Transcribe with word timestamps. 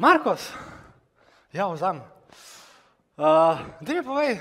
Markos, 0.00 0.40
ja, 1.52 1.68
vzam. 1.68 1.96
Uh, 1.96 2.04
da 3.80 3.92
mi 3.94 4.02
povej, 4.04 4.38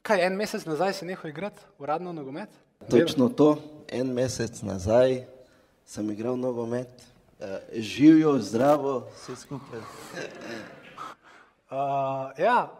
kaj 0.00 0.22
en 0.24 0.36
mesec 0.36 0.64
nazaj 0.64 0.94
si 0.96 1.04
nehal 1.04 1.28
igrati 1.28 1.60
uradno 1.78 2.12
nogomet? 2.12 2.48
Točno 2.88 3.28
to, 3.28 3.58
en 3.92 4.14
mesec 4.16 4.62
nazaj 4.62 5.26
sem 5.84 6.10
igral 6.10 6.40
nogomet, 6.40 6.88
uh, 6.88 7.46
živijo, 7.76 8.38
zdravo, 8.38 8.94
vse 9.12 9.36
skupaj. 9.36 9.78
Uh, 9.78 11.76
ja, 12.38 12.72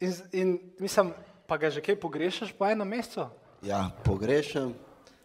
in, 0.00 0.14
in 0.32 0.58
mislim, 0.78 1.14
pa 1.46 1.56
ga 1.56 1.70
že 1.70 1.80
kaj 1.80 2.00
pogrešaš 2.00 2.52
po 2.58 2.66
enem 2.66 2.88
mesecu? 2.88 3.30
Ja, 3.62 3.90
pogrešam. 4.04 4.74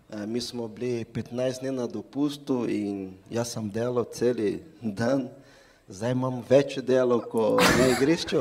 Uh, 0.09 0.25
mi 0.29 0.41
smo 0.41 0.67
bili 0.67 1.01
15 1.05 1.65
dni 1.65 1.71
na 1.71 1.87
dopustu 1.87 2.69
in 2.69 3.17
jaz 3.29 3.57
sem 3.57 3.69
delal 3.73 4.05
cel 4.13 4.37
dan. 4.81 5.31
Zdaj 5.91 6.13
imam 6.15 6.37
več 6.47 6.77
delo 6.87 7.17
kot 7.19 7.59
na 7.75 7.89
igrišču. 7.91 8.39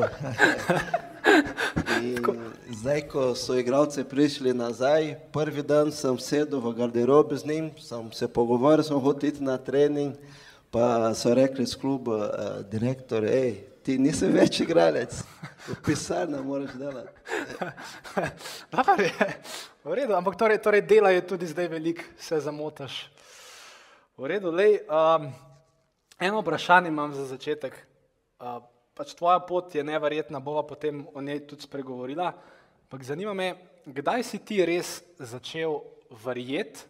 zdaj, 2.81 3.01
ko 3.11 3.25
so 3.35 3.57
igralci 3.59 4.05
prišli 4.07 4.53
nazaj, 4.55 5.17
prvi 5.35 5.65
dan 5.67 5.91
sem 5.91 6.15
sedel 6.23 6.63
v 6.63 6.71
garderobi 6.79 7.41
z 7.43 7.51
njim, 7.51 7.67
sem 7.83 8.13
se 8.15 8.29
pogovoril, 8.31 8.87
sem 8.87 9.03
hotel 9.03 9.33
iti 9.33 9.43
na 9.43 9.59
trening, 9.59 10.15
pa 10.71 11.11
so 11.19 11.35
rekli 11.35 11.67
z 11.67 11.75
kluba, 11.75 12.21
uh, 12.31 12.63
direktor, 12.71 13.27
hej, 13.27 13.59
ti 13.83 13.99
nisi 13.99 14.31
več 14.31 14.63
igralec, 14.63 15.19
v 15.67 15.79
pisarni 15.91 16.39
moraš 16.47 16.79
delati. 16.79 17.11
Dobar 18.79 19.07
je, 19.11 19.31
v 19.83 19.99
redu, 19.99 20.15
ampak 20.15 20.39
torej, 20.39 20.63
torej 20.63 20.87
dela 20.87 21.11
je 21.11 21.27
tudi 21.35 21.51
zdaj 21.51 21.67
veliko, 21.75 22.07
se 22.15 22.39
zamotaš. 22.47 23.09
V 24.15 24.37
redu, 24.39 24.55
lej. 24.55 24.85
Um, 24.87 25.33
Eno 26.21 26.41
vprašanje 26.41 26.89
imam 26.89 27.15
za 27.15 27.25
začetek. 27.25 27.87
Uh, 28.41 28.61
pač 28.95 29.15
tvoja 29.17 29.39
pot 29.41 29.75
je 29.75 29.85
neverjetna, 29.85 30.41
bova 30.41 30.61
potem 30.69 31.07
o 31.15 31.23
njej 31.25 31.47
tudi 31.49 31.65
spregovorila. 31.65 32.33
Ampak 32.85 33.05
zanima 33.09 33.33
me, 33.35 33.55
kdaj 33.87 34.25
si 34.29 34.39
ti 34.45 34.59
res 34.67 34.99
začel 35.17 35.79
verjeti, 36.25 36.85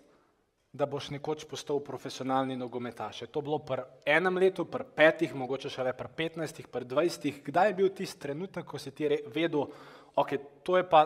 da 0.73 0.87
boš 0.87 1.13
nekoč 1.15 1.45
postal 1.47 1.79
profesionalni 1.79 2.57
nogometaš? 2.59 3.21
Je 3.23 3.29
to 3.31 3.43
bilo 3.47 3.61
pri 3.63 3.85
enem 4.07 4.39
letu, 4.43 4.65
pri 4.67 4.83
petih, 4.97 5.35
mogoče 5.35 5.71
še 5.71 5.87
le 5.87 5.95
pri 5.95 6.11
petnajstih, 6.17 6.67
pri 6.67 6.91
dvajsetih. 6.91 7.39
Kdaj 7.47 7.71
je 7.71 7.79
bil 7.79 7.95
tisti 7.95 8.23
trenutek, 8.27 8.67
ko 8.67 8.83
si 8.83 8.91
ti 8.91 9.07
vedel, 9.31 9.71
ok, 10.19 10.35
to 10.67 10.75
je 10.79 10.89
pa, 10.91 11.05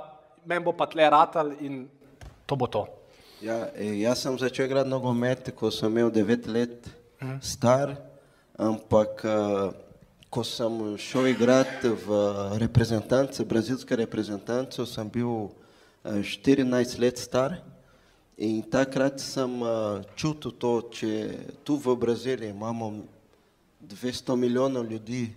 meni 0.49 0.65
bo 0.65 0.73
pa 0.73 0.89
tle 0.89 1.11
ratal 1.13 1.53
in 1.61 1.85
to 2.49 2.57
bo 2.57 2.73
to? 2.73 2.87
Ja, 3.45 3.69
jaz 3.77 4.25
sem 4.25 4.41
začel 4.41 4.65
igrati 4.65 4.89
nogomet, 4.89 5.53
ko 5.53 5.69
sem 5.69 5.93
imel 5.93 6.09
devet 6.09 6.49
let 6.49 6.89
mhm. 7.21 7.45
star. 7.45 7.93
Ampak, 8.55 9.25
uh, 9.27 9.75
ko 10.31 10.45
sem 10.47 10.95
šel 10.95 11.27
igrati 11.35 11.91
v 11.91 12.09
reprezentance, 12.63 13.43
brazilske 13.43 13.97
reprezentance, 13.99 14.79
sem 14.87 15.09
bil 15.11 15.27
uh, 15.27 15.51
eh, 16.07 16.23
14 16.23 17.01
let 17.03 17.19
star 17.19 17.57
in 18.39 18.63
takrat 18.63 19.19
sem 19.19 19.51
uh, 19.59 20.07
čutil 20.15 20.55
to, 20.55 20.87
če 20.87 21.11
tu 21.67 21.75
v 21.83 21.97
Braziliji 21.99 22.55
imamo 22.55 23.03
200 23.83 24.39
milijonov 24.39 24.87
ljudi 24.87 25.35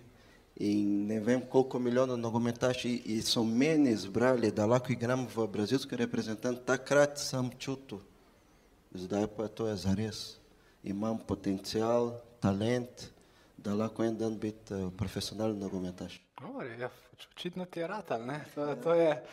in 0.62 1.10
ne 1.10 1.18
vem 1.18 1.42
koliko 1.42 1.82
milijonov 1.82 2.22
nogometaši 2.22 3.02
in 3.18 3.22
so 3.26 3.42
meni 3.42 3.90
izbrali, 3.98 4.54
da 4.54 4.62
lahko 4.62 4.94
igram 4.94 5.26
v 5.26 5.50
brazilske 5.50 5.98
reprezentance, 5.98 6.62
takrat 6.62 7.18
sem 7.18 7.50
čutil, 7.58 7.98
zdaj 8.94 9.26
pa 9.34 9.50
to 9.50 9.66
je 9.66 9.76
zares. 9.76 10.38
Imam 10.86 11.18
potencial, 11.18 12.14
talent, 12.40 13.08
da 13.56 13.74
lahko 13.74 14.04
en 14.04 14.16
dan 14.18 14.38
biti 14.38 14.74
uh, 14.74 14.92
profesionalni 14.96 15.60
nogometaš. 15.60 16.20
Ja, 16.78 16.90
očitno 17.34 17.64
ti 17.64 17.80
je 17.80 17.86
rata, 17.86 18.18
to, 18.54 18.74
to, 18.82 18.94
je, 18.94 19.24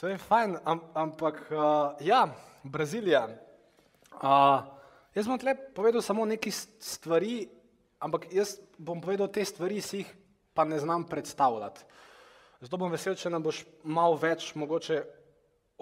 to 0.00 0.08
je 0.08 0.18
fajn, 0.18 0.56
Am, 0.64 0.80
ampak 0.94 1.40
uh, 1.50 1.58
ja, 2.00 2.28
Brazilija. 2.62 3.26
Uh, 4.22 4.62
jaz 5.14 5.26
bom 5.26 5.38
tle 5.38 5.56
povedal 5.74 6.02
samo 6.02 6.26
nekaj 6.26 6.52
stvari, 6.78 7.48
ampak 7.98 8.28
jaz 8.30 8.58
bom 8.78 9.00
povedal 9.02 9.28
te 9.28 9.44
stvari, 9.44 9.80
si 9.80 10.04
jih 10.04 10.14
pa 10.54 10.64
ne 10.64 10.78
znam 10.78 11.04
predstavljati. 11.04 11.84
Zato 12.62 12.78
bom 12.78 12.92
vesel, 12.92 13.16
če 13.18 13.30
nam 13.32 13.42
boš 13.42 13.64
malo 13.82 14.14
več 14.22 14.52
mogoče 14.54 15.00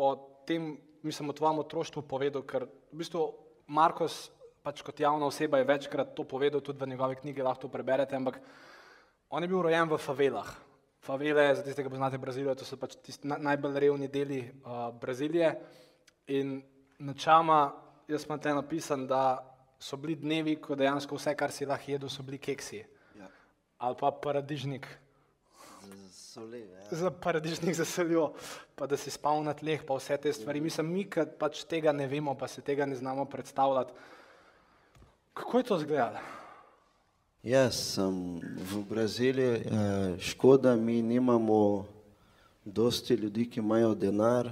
o 0.00 0.14
tem, 0.48 0.72
mislim, 1.04 1.28
o 1.28 1.36
tvojem 1.36 1.60
otroštvu 1.60 2.02
povedal, 2.08 2.44
ker 2.48 2.64
v 2.64 3.00
bistvu 3.02 3.26
Markos 3.68 4.30
pač 4.62 4.82
kot 4.84 5.00
javna 5.00 5.26
oseba 5.26 5.58
je 5.58 5.68
večkrat 5.68 6.14
to 6.14 6.24
povedal, 6.24 6.60
tudi 6.60 6.78
v 6.84 6.88
njegovi 6.92 7.16
knjigi 7.16 7.42
lahko 7.42 7.66
to 7.66 7.68
preberete, 7.72 8.16
ampak 8.16 8.40
on 9.30 9.42
je 9.42 9.48
bil 9.48 9.62
rojen 9.62 9.88
v 9.88 9.98
favelah. 9.98 10.50
Favele, 11.00 11.54
za 11.56 11.62
tiste, 11.64 11.80
ki 11.82 11.88
poznate 11.88 12.18
Brazilijo, 12.20 12.54
to 12.54 12.64
so 12.68 12.76
pač 12.76 12.98
tisti 13.00 13.24
najbolj 13.24 13.78
revni 13.80 14.08
deli 14.12 14.42
uh, 14.44 14.90
Brazilije. 14.92 15.54
In 16.36 16.58
načama, 17.00 17.72
jaz 18.08 18.26
sem 18.26 18.40
tam 18.40 18.60
napisan, 18.60 19.06
da 19.08 19.40
so 19.80 19.96
bili 19.96 20.18
dnevi, 20.20 20.58
ko 20.60 20.76
dejansko 20.76 21.16
vse, 21.16 21.32
kar 21.40 21.54
si 21.56 21.64
lahko 21.64 21.94
jedel, 21.94 22.12
so 22.12 22.22
bili 22.22 22.36
keksi. 22.36 22.82
Ja. 23.16 23.30
Ali 23.80 23.96
pa 23.96 24.12
paradižnik. 24.12 24.90
Soli, 26.12 26.60
ja. 26.68 26.84
Za 26.92 27.10
paradižnik 27.10 27.74
za 27.74 27.88
soljo, 27.88 28.34
pa 28.76 28.86
da 28.86 28.98
si 29.00 29.10
spal 29.10 29.40
na 29.42 29.54
tleh, 29.56 29.80
pa 29.86 29.96
vse 29.96 30.20
te 30.20 30.32
stvari. 30.36 30.60
Mislim, 30.60 30.92
mi, 30.92 31.08
ki 31.08 31.24
pač 31.40 31.64
tega 31.64 31.96
ne 31.96 32.04
vemo, 32.06 32.36
pa 32.38 32.46
se 32.46 32.60
tega 32.62 32.86
ne 32.86 32.98
znamo 32.98 33.24
predstavljati. 33.24 33.96
Kako 35.34 35.58
je 35.58 35.64
to 35.64 35.76
izgledalo? 35.76 36.18
Jaz 37.42 37.74
sem 37.74 38.40
v 38.40 38.84
Braziliji, 38.88 39.54
eh, 39.54 40.18
škoda, 40.18 40.76
mi 40.76 41.02
nimamo 41.02 41.86
dosti 42.64 43.14
ljudi, 43.14 43.50
ki 43.50 43.60
imajo 43.60 43.94
denar. 43.94 44.50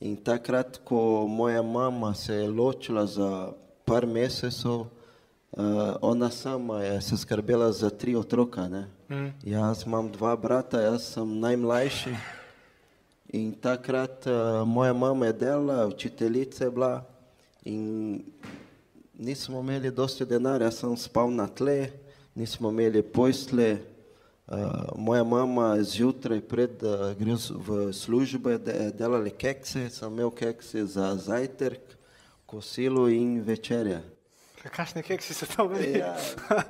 In 0.00 0.16
takrat, 0.16 0.80
ko 0.84 1.26
moja 1.28 1.62
mama 1.62 2.14
se 2.14 2.34
je 2.34 2.48
ločila 2.48 3.06
za 3.06 3.52
par 3.84 4.06
mesecev, 4.06 4.80
eh, 4.80 5.60
ona 6.00 6.30
sama 6.30 6.82
je 6.82 7.00
se 7.02 7.16
skrbela 7.16 7.72
za 7.72 7.90
tri 7.90 8.16
otroka. 8.16 8.68
Mm. 9.08 9.32
Jaz 9.42 9.86
imam 9.86 10.12
dva 10.12 10.36
brata, 10.36 10.80
jaz 10.80 11.02
sem 11.02 11.40
najmlajši. 11.40 12.16
In 13.34 13.52
takrat 13.52 14.26
uh, 14.26 14.62
moja 14.68 14.92
mama 14.92 15.26
je 15.26 15.32
delala, 15.32 15.86
učiteljica 15.86 16.64
je 16.64 16.70
bila. 16.70 17.02
In 17.64 18.22
nismo 19.18 19.60
imeli 19.60 19.90
dosti 19.90 20.24
denarja, 20.24 20.70
sem 20.70 20.96
spal 20.96 21.30
na 21.30 21.46
tle, 21.46 21.90
nismo 22.34 22.70
imeli 22.70 23.02
posle. 23.02 23.76
Uh, 24.46 24.58
moja 24.96 25.24
mama 25.24 25.82
zjutraj 25.82 26.40
pred 26.40 26.82
uh, 26.82 27.14
gre 27.16 27.32
v 27.48 27.92
službo 27.92 28.50
je 28.50 28.58
delala 28.92 29.30
kekse, 29.30 29.88
sem 29.90 30.12
imel 30.12 30.30
kekse 30.30 30.84
za 30.84 31.14
zajtrk, 31.16 31.94
kosilo 32.46 33.08
in 33.08 33.40
večerja. 33.40 34.02
Kakšne 34.64 35.02
keksi 35.02 35.34
so 35.34 35.46
to 35.48 35.68
bili? 35.68 35.98
Ja. 35.98 36.16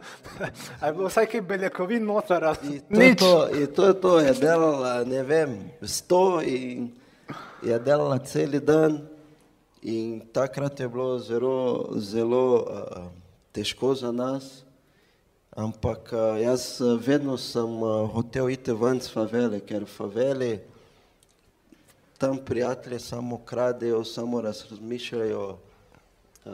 je 0.86 0.92
bilo 0.92 1.08
vsaj 1.08 1.26
kaj 1.30 1.40
beljakovin 1.40 2.06
noter? 2.06 2.46
Nič. 2.90 3.18
To, 3.18 3.48
to, 3.74 3.92
to 3.92 4.18
je 4.20 4.32
delala, 4.38 5.04
ne 5.04 5.22
vem, 5.22 5.58
sto 5.82 6.42
in 6.42 6.90
je 7.62 7.78
delala 7.78 8.18
cel 8.18 8.58
dan. 8.60 9.13
In 9.84 10.20
takrat 10.32 10.80
je 10.80 10.88
bilo 10.88 11.18
zelo, 11.18 11.92
zelo 12.00 12.44
uh, 12.56 13.06
težko 13.52 13.94
za 13.94 14.12
nas, 14.12 14.64
ampak 15.52 16.08
uh, 16.12 16.40
jaz 16.40 16.80
vedno 16.80 17.36
sem 17.36 17.82
uh, 17.82 18.08
hotel 18.08 18.48
iti 18.48 18.72
ven 18.72 18.96
iz 18.96 19.10
favele, 19.12 19.60
ker 19.60 19.84
v 19.84 19.92
faveli 19.92 20.52
tam 22.16 22.38
prijatelji 22.40 22.98
samo 22.98 23.38
kradejo, 23.44 24.04
samo 24.04 24.40
razmišljajo 24.40 25.44
uh, 25.52 26.52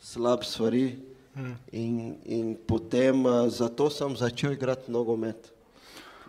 slab 0.00 0.44
stvari. 0.44 0.96
Hmm. 1.34 1.58
In, 1.72 2.14
in 2.24 2.56
potem 2.66 3.26
uh, 3.26 3.48
zato 3.52 3.90
sem 3.90 4.16
začel 4.16 4.56
igrati 4.56 4.88
nogomet, 4.88 5.52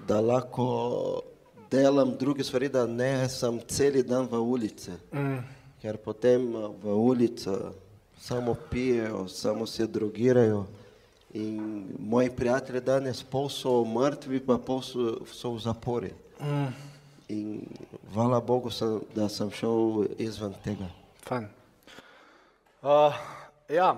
da 0.07 0.19
lahko 0.19 1.21
delam 1.71 2.15
druge 2.17 2.43
stvari, 2.43 2.69
da 2.69 2.85
ne 2.87 3.29
sem 3.29 3.59
cel 3.67 4.03
dan 4.03 4.27
v 4.31 4.39
ulici. 4.39 4.91
Mm. 5.13 5.43
Ker 5.81 5.97
potem 5.97 6.47
v 6.81 6.93
ulici 6.95 7.49
samo 8.19 8.55
pijejo, 8.71 9.27
samo 9.27 9.65
se 9.65 9.87
drogirajo. 9.87 10.65
In 11.33 11.85
moji 11.99 12.29
prijatelji 12.29 12.81
danes 12.81 13.23
pol 13.23 13.49
so 13.49 13.83
mrtvi, 13.85 14.39
pa 14.39 14.57
pol 14.57 14.81
so, 14.81 15.17
so 15.31 15.51
v 15.53 15.59
zapori. 15.59 16.11
Mm, 16.41 16.71
In 17.29 17.61
hvala 18.13 18.39
Bogu, 18.39 18.71
sem, 18.71 19.01
da 19.15 19.27
sem 19.29 19.51
šel 19.51 20.05
izven 20.17 20.53
tega. 20.63 20.87
fajn. 21.27 21.49
Uh, 22.81 23.13
ja, 23.69 23.97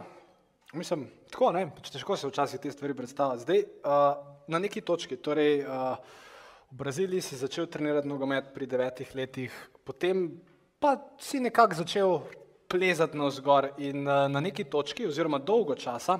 mislim, 0.74 1.06
tako 1.30 1.52
ne, 1.52 1.68
pač 1.76 1.92
težko 1.94 2.18
se 2.18 2.28
včasih 2.28 2.60
te 2.60 2.72
stvari 2.72 2.94
predstavljati. 2.98 3.44
Zdaj, 3.44 3.60
uh, 3.86 4.26
na 4.48 4.60
neki 4.60 4.82
točki, 4.82 5.16
torej 5.16 5.62
uh, 5.62 5.98
v 6.72 6.76
Braziliji 6.76 7.22
si 7.22 7.36
začel 7.36 7.66
trenirati 7.68 8.08
nogomet 8.08 8.54
pri 8.54 8.68
devetih 8.70 9.16
letih, 9.16 9.54
potem 9.84 10.38
pa 10.80 10.98
si 11.18 11.40
nekako 11.42 11.74
začel 11.82 12.22
plezati 12.70 13.18
na 13.18 13.26
vzgor 13.26 13.74
in 13.82 14.06
uh, 14.06 14.30
na 14.30 14.40
neki 14.40 14.70
točki, 14.70 15.08
oziroma 15.10 15.42
dolgo 15.42 15.76
časa, 15.76 16.20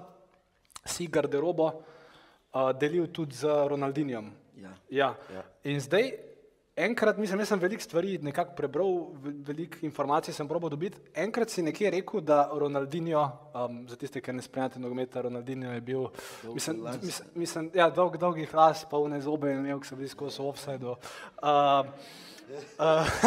si 0.86 1.08
garderobo 1.08 1.68
uh, 1.70 2.72
delil 2.74 3.08
tudi 3.14 3.38
z 3.38 3.46
Ronaldinjem. 3.70 4.32
Ja. 4.58 4.74
Ja. 4.90 5.10
Ja. 5.30 5.44
In 5.70 5.80
zdaj, 5.80 6.18
enkrat, 6.80 7.18
mislim, 7.20 7.40
jaz 7.44 7.50
sem 7.52 7.60
veliko 7.60 7.84
stvari 7.84 8.18
nekako 8.24 8.54
prebral, 8.56 8.94
ve- 9.24 9.34
veliko 9.48 9.78
informacij 9.86 10.34
sem 10.34 10.48
probal 10.48 10.70
dobiti. 10.70 10.98
Enkrat 11.16 11.50
si 11.50 11.62
nekje 11.62 11.92
rekel, 11.92 12.22
da 12.22 12.50
Ronaldinho, 12.54 13.22
um, 13.54 13.88
za 13.90 13.96
tiste, 13.96 14.22
ki 14.22 14.34
ne 14.34 14.42
spremljate 14.42 14.80
nogometa, 14.80 15.22
Ronaldinho 15.22 15.72
je 15.72 15.82
bil, 15.82 16.06
mislim, 16.54 16.84
las. 16.84 17.02
mislim, 17.04 17.28
mislim, 17.36 17.72
ja, 17.74 17.90
dolg, 17.90 18.18
dolgih 18.18 18.54
las, 18.54 18.86
polne 18.90 19.22
zobe 19.22 19.50
je 19.52 19.58
imel, 19.60 19.80
ki 19.80 19.88
so 19.88 19.96
bili 19.96 20.08
skozi 20.10 20.42
offside. 20.42 20.86
Uh, 20.86 20.96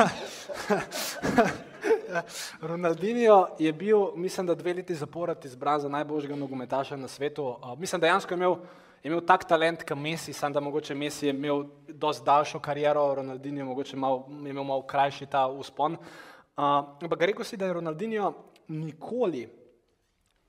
Ronaldinho 2.60 3.48
je 3.58 3.72
bil, 3.72 3.98
mislim, 4.16 4.46
da 4.46 4.54
dve 4.54 4.74
leti 4.74 4.94
zapored 4.94 5.44
izbran 5.44 5.80
za 5.80 5.88
najboljšega 5.88 6.36
nogometaša 6.36 6.96
na 6.96 7.08
svetu. 7.08 7.44
Uh, 7.44 7.78
mislim, 7.78 8.00
dejansko 8.00 8.34
je 8.34 8.40
imel, 8.40 8.56
imel 9.02 9.20
tak 9.26 9.44
talent, 9.48 9.82
kot 9.88 9.98
Messi, 9.98 10.32
samo 10.32 10.54
da 10.54 10.60
mogoče 10.60 10.94
Messi 10.94 11.26
je 11.26 11.34
imel 11.34 11.64
dosti 11.88 12.24
daljšo 12.26 12.60
kariero, 12.60 13.14
Ronaldinho 13.14 13.60
je 13.60 13.64
mogoče 13.64 13.96
mal, 13.96 14.24
je 14.44 14.50
imel 14.50 14.64
malo 14.64 14.86
krajši 14.86 15.26
ta 15.26 15.46
uspon. 15.48 15.92
Uh, 15.92 16.64
ampak 17.02 17.20
rekel 17.20 17.44
si, 17.44 17.56
da 17.56 17.66
je 17.66 17.72
Ronaldinho 17.72 18.32
nikoli 18.68 19.48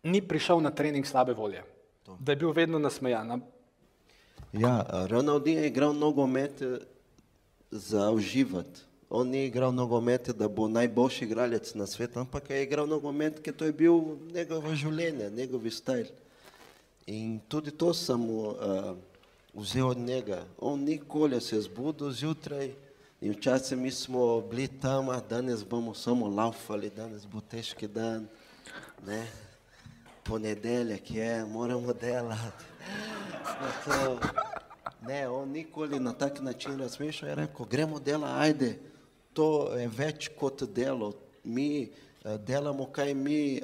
ni 0.03 0.21
prišel 0.21 0.61
na 0.61 0.71
trening 0.71 1.05
slabe 1.05 1.33
volje, 1.33 1.63
da 2.19 2.31
je 2.31 2.35
bil 2.35 2.51
vedno 2.51 2.79
nasmejan. 2.79 3.41
Ja, 4.53 4.85
Ronaldinho 5.09 5.61
je 5.61 5.67
igral 5.67 5.93
nogomet 5.93 6.61
eh, 6.61 6.77
za 7.71 8.11
uživati. 8.11 8.81
On 9.09 9.27
ni 9.29 9.45
igral 9.45 9.73
nogomet, 9.73 10.29
da 10.29 10.47
bo 10.47 10.67
najboljši 10.67 11.25
igralec 11.25 11.73
na 11.73 11.85
svetu, 11.87 12.19
ampak 12.19 12.49
je 12.49 12.63
igral 12.63 12.87
nogomet, 12.89 13.39
ker 13.45 13.53
to 13.53 13.65
je 13.65 13.73
bil 13.73 14.17
njegovo 14.33 14.73
življenje, 14.73 15.29
njegov 15.29 15.69
stil. 15.69 16.09
In 17.07 17.39
tudi 17.47 17.71
to 17.71 17.93
sem 17.93 18.19
mu 18.19 18.49
uh, 18.49 18.95
vzel 19.53 19.87
od 19.87 19.97
njega. 19.97 20.45
On 20.59 20.79
nikoli 20.79 21.41
se 21.41 21.61
zbudil 21.61 22.11
zjutraj 22.11 22.73
in 23.21 23.31
včasih 23.33 23.77
mi 23.77 23.91
smo 23.91 24.41
bili 24.41 24.67
tam, 24.67 25.07
danes 25.29 25.63
bomo 25.65 25.93
samo 25.93 26.27
laufali, 26.27 26.89
danes 26.89 27.25
bo 27.25 27.41
težki 27.41 27.87
dan. 27.87 28.27
Ne? 29.05 29.27
Ponedeljek 30.23 31.11
je, 31.11 31.45
moramo 31.45 31.93
delati. 31.93 32.63
Pa 33.43 33.67
to- 33.85 34.19
Ne, 35.07 35.27
on 35.29 35.49
nikoli 35.49 35.99
na 35.99 36.13
tak 36.13 36.39
način 36.41 36.79
razmišlja, 36.79 37.29
je 37.29 37.35
rekel, 37.35 37.65
gremo 37.65 37.99
dela, 37.99 38.35
ajde, 38.39 38.79
to 39.33 39.73
je 39.75 39.87
več 39.87 40.29
kot 40.39 40.63
delo. 40.63 41.13
Mi 41.43 41.91
eh, 42.23 42.37
delamo, 42.37 42.85
kaj 42.85 43.13
mi, 43.13 43.57
eh, 43.57 43.61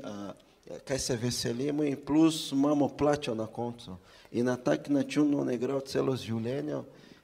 kaj 0.87 0.99
se 0.99 1.17
veselimo 1.17 1.83
in 1.83 1.97
plus 2.05 2.51
imamo 2.51 2.87
plačo 2.87 3.35
na 3.35 3.47
koncu. 3.47 3.95
In 4.31 4.45
na 4.45 4.55
tak 4.55 4.89
način 4.89 5.35
on 5.35 5.49
je 5.49 5.55
igral 5.55 5.81
celo 5.81 6.15
življenje 6.15 6.83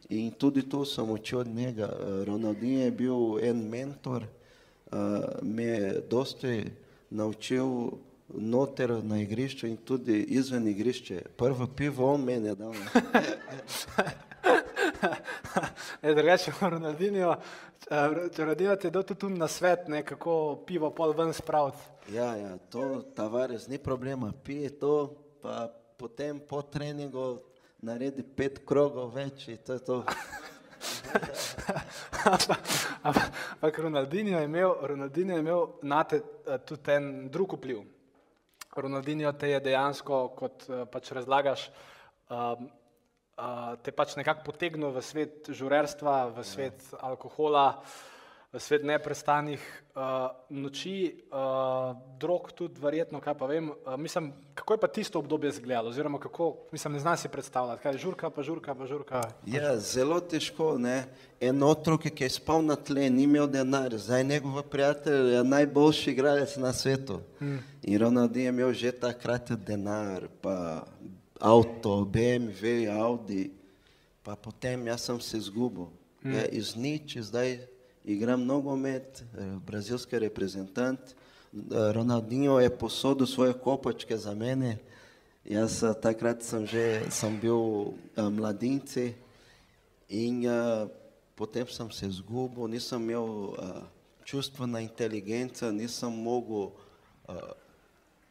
in 0.10 0.32
tudi 0.32 0.70
to 0.70 0.86
sem 0.86 1.10
učil 1.10 1.40
od 1.40 1.48
njega. 1.48 1.90
Eh, 1.92 2.26
Ronaldinho 2.26 2.84
je 2.84 2.92
bil 2.92 3.40
en 3.42 3.70
mentor, 3.70 4.24
eh, 4.24 4.98
me 5.42 5.64
je 5.64 6.02
dosti 6.10 6.64
naučil 7.10 7.68
noter 8.34 9.04
na 9.04 9.22
igrišču 9.22 9.68
in 9.68 9.78
tudi 9.78 10.24
izven 10.24 10.68
igrišče. 10.68 11.22
Prvo 11.38 11.68
pivo 11.68 12.14
on 12.14 12.24
meni 12.24 12.48
je 12.48 12.56
dal. 12.56 12.74
Je 16.02 16.16
drugače, 16.16 16.52
Ronaldinho, 16.62 17.36
eh, 17.90 18.10
Ronaldinho 18.38 18.76
ti 18.76 18.88
je 18.88 18.92
dal 18.92 19.04
tudi 19.04 19.20
tu 19.20 19.30
na 19.30 19.48
svet, 19.48 19.88
ne, 19.88 20.04
kako 20.04 20.64
pivo 20.66 20.90
pol 20.90 21.14
ven 21.14 21.34
spraviti. 21.34 21.95
Ja, 22.14 22.36
ja, 22.36 22.58
to 22.70 23.02
tavares 23.16 23.68
ni 23.68 23.78
problema, 23.78 24.32
pije 24.44 24.70
to, 24.80 25.16
pa 25.42 25.72
potem 25.98 26.40
po 26.40 26.62
treningu 26.62 27.40
naredi 27.82 28.22
pet 28.22 28.60
krogov 28.66 29.10
več 29.16 29.48
in 29.50 29.58
to 29.66 29.74
je 29.74 29.82
to. 29.88 30.04
Ampak 33.10 33.80
Ronaldinho 33.80 34.38
je 34.38 34.46
imel, 34.46 34.76
Ronaldinho 34.82 35.34
je 35.34 35.42
imel 35.42 35.68
na 35.82 36.04
te 36.04 36.22
eh, 36.22 36.58
tudi 36.62 36.94
en 36.94 37.30
drug 37.34 37.58
vpliv. 37.58 37.82
Ronaldinho 38.76 39.32
te 39.34 39.50
je 39.50 39.60
dejansko, 39.66 40.28
kot 40.38 40.70
eh, 40.70 40.86
pač 40.86 41.10
razlagaš, 41.16 41.70
um, 42.30 42.70
uh, 43.38 43.72
te 43.82 43.92
pač 43.96 44.14
nekako 44.20 44.52
potegnil 44.52 44.94
v 44.94 45.02
svet 45.02 45.50
žurerstva, 45.50 46.28
v 46.38 46.46
svet 46.46 46.86
alkohola, 47.02 47.82
v 47.82 48.15
svet 48.60 48.84
neprestanih 48.84 49.62
uh, 49.96 50.02
noči, 50.50 51.16
uh, 51.32 51.96
drog 52.20 52.52
tudi 52.56 52.82
verjetno, 52.82 53.20
kaj 53.22 53.34
pa 53.38 53.48
vem. 53.50 53.70
Uh, 53.70 53.96
mislim, 53.98 54.32
kako 54.54 54.74
je 54.74 54.80
pa 54.80 54.88
tisto 54.88 55.20
obdobje 55.20 55.50
izgledalo, 55.50 55.90
oziroma 55.90 56.20
kako, 56.20 56.56
mislim, 56.72 56.94
ne 56.94 57.00
znam 57.00 57.18
si 57.18 57.30
predstavljati, 57.30 57.82
kaj 57.84 57.92
je 57.92 57.98
žurka, 57.98 58.30
pa 58.30 58.44
žurka, 58.44 58.76
pa 58.76 58.86
žurka. 58.86 59.22
Ja, 59.46 59.78
zelo 59.78 60.20
težko, 60.20 60.78
ne. 60.78 61.04
En 61.40 61.64
otrok, 61.64 62.08
ki 62.08 62.24
je 62.24 62.30
spal 62.30 62.64
na 62.66 62.76
tle, 62.76 63.10
ni 63.10 63.24
imel 63.24 63.48
denar, 63.48 63.98
zdaj 63.98 64.24
njegov 64.24 64.64
prijatelj 64.72 65.34
je 65.34 65.44
najboljši 65.44 66.12
igralec 66.12 66.56
na 66.58 66.74
svetu. 66.74 67.20
In 67.84 68.00
Ronaldinho 68.00 68.48
je 68.48 68.54
imel 68.54 68.74
že 68.74 68.92
takrat 68.92 69.52
denar, 69.52 70.28
pa 70.42 70.86
avto, 71.40 72.06
BMW, 72.06 72.88
Audi, 72.90 73.52
pa 74.24 74.36
potem 74.36 74.88
jaz 74.88 75.02
sem 75.02 75.22
se 75.22 75.38
izgubil. 75.38 75.92
Ja, 76.26 76.48
iz 76.50 76.74
nič, 76.76 77.20
zdaj 77.22 77.75
igram 78.06 78.46
nogomet, 78.46 79.24
eh, 79.38 79.58
brazilski 79.66 80.20
reprezentant. 80.20 81.00
Eh, 81.00 81.92
Ronaldinho 81.94 82.60
je 82.60 82.70
posodil 82.70 83.28
svoje 83.28 83.54
kopačke 83.54 84.18
za 84.18 84.34
mene. 84.34 84.78
Jaz 85.46 85.84
eh, 85.84 85.94
takrat 85.94 86.44
sem 86.44 86.66
že 86.68 87.02
sem 87.10 87.40
bil 87.40 87.94
mladinci 88.18 89.14
in 90.10 90.46
eh, 90.46 90.88
potem 91.36 91.68
sem 91.68 91.92
se 91.92 92.08
izgubil, 92.08 92.68
nisem 92.68 93.02
imel 93.04 93.54
eh, 93.60 93.82
čustvena 94.24 94.80
inteligenca, 94.80 95.72
nisem 95.72 96.12
mogel 96.12 96.72
eh, 97.30 97.52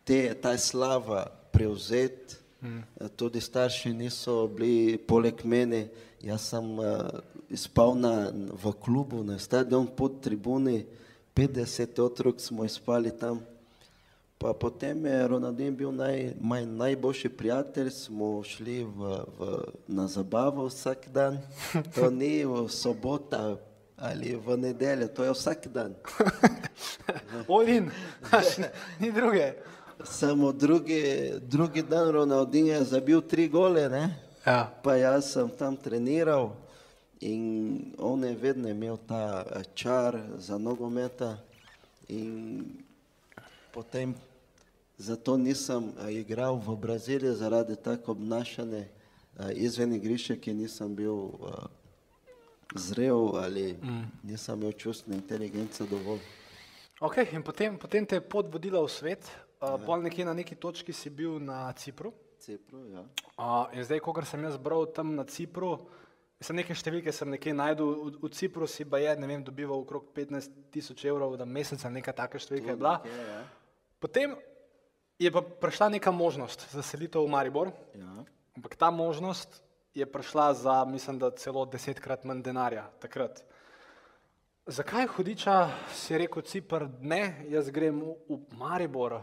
te, 0.05 0.35
ta 0.35 0.57
slava 0.59 1.27
prevzeti. 1.53 2.41
Eh, 2.65 3.09
Tudi 3.17 3.41
starši 3.41 3.93
niso 3.93 4.49
bili 4.49 4.99
poleg 4.99 5.45
mene. 5.45 5.89
Jaz 6.25 6.49
sem 6.49 6.65
uh, 6.81 7.21
spal 7.57 7.95
na, 7.95 8.31
v 8.35 8.73
klubu, 8.81 9.25
na 9.25 9.39
stadionu 9.39 9.87
pod 9.87 10.21
tribuni, 10.21 10.87
50 11.35 11.99
otrok 11.99 12.41
smo 12.41 12.69
spali 12.69 13.11
tam. 13.11 13.43
Pa 14.39 14.53
potem 14.53 15.07
je 15.07 15.29
Ronaldinho 15.29 15.73
bil 15.73 15.93
naj, 15.93 16.35
moj 16.41 16.67
najboljši 16.67 17.29
prijatelj, 17.29 17.91
smo 17.91 18.43
šli 18.45 18.85
v, 18.85 19.01
v, 19.39 19.41
na 19.89 20.07
zabavo 20.07 20.67
vsak 20.69 21.09
dan. 21.09 21.39
To 21.95 22.11
ni 22.21 22.45
v 22.45 22.69
sobota 22.69 23.57
ali 23.97 24.35
v 24.37 24.57
nedeljo, 24.59 25.09
to 25.09 25.25
je 25.25 25.33
vsak 25.33 25.69
dan. 25.73 25.95
Olin, 27.49 27.91
ni 29.01 29.13
druge. 29.13 29.55
Samo 30.05 30.53
drugi, 30.53 31.33
drugi 31.41 31.83
dan 31.83 32.11
Ronaldinho 32.11 32.75
je 32.75 32.85
zabil 32.85 33.21
tri 33.23 33.49
gole, 33.49 33.89
ne? 33.89 34.25
Ja. 34.45 34.69
pa 34.83 34.93
jaz 35.01 35.33
sem 35.33 35.49
tam 35.49 35.73
treniral 35.73 36.53
in 37.25 37.81
on 37.99 38.25
je 38.25 38.35
vedno 38.37 38.69
imel 38.69 38.97
ta 39.09 39.45
eh, 39.47 39.63
čar 39.75 40.19
za 40.37 40.59
nogometa 40.59 41.39
in 42.09 42.65
potem 43.73 44.15
zato 44.99 45.37
nisem 45.37 45.93
eh, 45.99 46.13
igral 46.13 46.61
v 46.67 46.77
Braziliji 46.77 47.35
zaradi 47.35 47.77
tako 47.77 48.13
obnašanja 48.13 48.79
eh, 48.79 48.89
izven 49.55 49.93
igrišča, 49.93 50.37
ki 50.37 50.55
nisem 50.55 50.95
bil 50.95 51.31
zrel 52.75 53.37
ali 53.37 53.77
nisem 54.23 54.61
imel 54.61 54.73
čustvene 54.73 55.17
inteligence 55.17 55.85
dovolj. 55.91 56.21
Okay, 57.01 57.35
in 57.35 57.43
potem, 57.43 57.79
potem 57.79 58.07
te 58.07 58.17
je 58.17 58.21
pot 58.21 58.53
vodila 58.53 58.81
v 58.85 58.89
svet, 58.89 59.27
uh, 59.61 59.75
pol 59.87 60.03
nekje 60.03 60.25
na 60.25 60.33
neki 60.33 60.55
točki 60.55 60.93
si 60.93 61.11
bil 61.11 61.41
na 61.43 61.73
Cipru. 61.73 62.13
Cepro, 62.39 62.79
ja. 62.87 63.03
Uh, 63.37 63.67
in 63.75 63.85
zdaj, 63.85 64.01
ko 64.01 64.15
sem 64.25 64.45
jaz 64.45 64.57
bral 64.57 64.87
tam 64.87 65.15
na 65.17 65.25
Cipru, 65.25 65.79
sem 66.45 66.57
neke 66.57 66.75
številke 66.77 67.13
sem 67.15 67.31
nekje 67.33 67.55
najdel, 67.57 67.91
v, 67.97 68.11
v 68.21 68.31
Cipru 68.37 68.69
si 68.69 68.85
pa 68.85 69.01
je, 69.01 69.15
ne 69.17 69.29
vem, 69.31 69.43
dobival 69.45 69.81
okrog 69.81 70.11
15 70.13 70.53
tisoč 70.75 71.05
evrov 71.09 71.37
na 71.41 71.47
mesec, 71.49 71.81
neka 71.89 72.13
taka 72.13 72.41
številka 72.41 72.75
je 72.75 72.81
bila. 72.81 72.99
Ja, 73.09 73.25
ja. 73.33 73.41
Potem 74.03 74.37
je 75.17 75.31
pa 75.33 75.41
prišla 75.41 75.95
neka 75.97 76.13
možnost 76.13 76.67
za 76.75 76.85
selitev 76.85 77.25
v 77.25 77.33
Maribor, 77.33 77.73
Ja. 77.97 78.25
ampak 78.59 78.77
ta 78.77 78.91
možnost 78.93 79.63
je 79.95 80.05
prišla 80.07 80.47
za, 80.59 80.77
mislim, 80.85 81.19
da 81.23 81.31
celo 81.39 81.65
desetkrat 81.65 82.25
manj 82.27 82.43
denarja 82.43 82.91
takrat. 83.01 83.45
Zakaj 84.67 85.07
hudiča 85.17 85.71
si 85.93 86.17
rekel, 86.19 86.43
Cipr, 86.43 86.89
ne, 87.01 87.45
jaz 87.53 87.69
grem 87.71 88.01
v, 88.01 88.17
v 88.29 88.59
Maribor? 88.59 89.21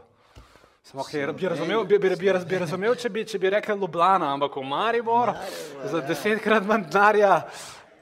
Samo, 0.83 1.03
okay, 1.03 1.33
bi, 1.33 1.47
razumel, 1.47 1.83
bi, 1.85 1.99
bi, 1.99 2.09
bi, 2.15 2.31
raz- 2.31 2.45
bi 2.45 2.57
razumel, 2.57 2.95
če 2.95 3.09
bi, 3.09 3.21
če 3.25 3.39
bi 3.39 3.49
rekel 3.53 3.77
Ljubljana, 3.77 4.31
ampak 4.33 4.55
v 4.57 4.63
Maribor, 4.65 5.29
Maribor 5.35 5.89
za 5.91 6.01
desetkrat 6.07 6.65
manj 6.65 6.87
denarja. 6.89 7.35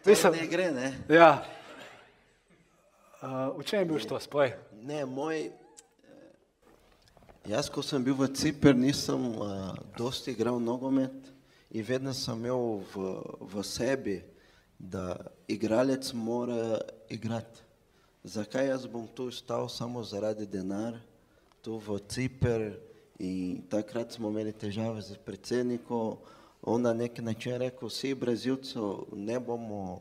Mislim, 0.06 0.34
ne 0.34 0.48
gre, 0.48 0.72
ne? 0.72 0.94
ja. 1.12 1.44
Uh, 3.22 3.52
v 3.60 3.66
čem 3.68 3.80
je 3.84 3.86
bil 3.86 4.00
to 4.00 4.20
spoj? 4.20 4.54
Ne, 4.80 5.04
moj. 5.06 5.52
eh, 5.52 5.52
Jaz, 7.52 7.68
ko 7.68 7.84
sem 7.84 8.00
bil 8.04 8.16
v 8.16 8.32
Cipru, 8.32 8.72
nisem 8.72 9.20
uh, 9.36 9.76
dosti 9.98 10.32
igral 10.32 10.56
nogomet 10.56 11.12
in 11.76 11.84
vedno 11.84 12.14
sem 12.16 12.40
imel 12.40 12.80
v, 12.96 13.12
v 13.44 13.64
sebi, 13.64 14.22
da 14.80 15.20
igralec 15.52 16.14
mora 16.16 16.80
igrati. 17.12 17.60
Zakaj 18.24 18.72
jaz 18.72 18.88
bom 18.88 19.04
tu 19.12 19.28
stal 19.32 19.68
samo 19.68 20.00
zaradi 20.04 20.48
denar, 20.48 20.96
tu 21.62 21.78
v 21.78 22.00
Cipru 22.08 22.72
in 23.20 23.62
takrat 23.70 24.12
smo 24.12 24.30
imeli 24.30 24.52
težave 24.54 25.02
z 25.02 25.18
predsednikom, 25.26 26.18
on 26.64 26.82
na 26.82 26.94
neki 26.94 27.22
način 27.22 27.58
rekel, 27.60 27.88
vsi 27.90 28.14
Brazilcev 28.16 29.12
ne 29.16 29.40
bomo 29.40 30.00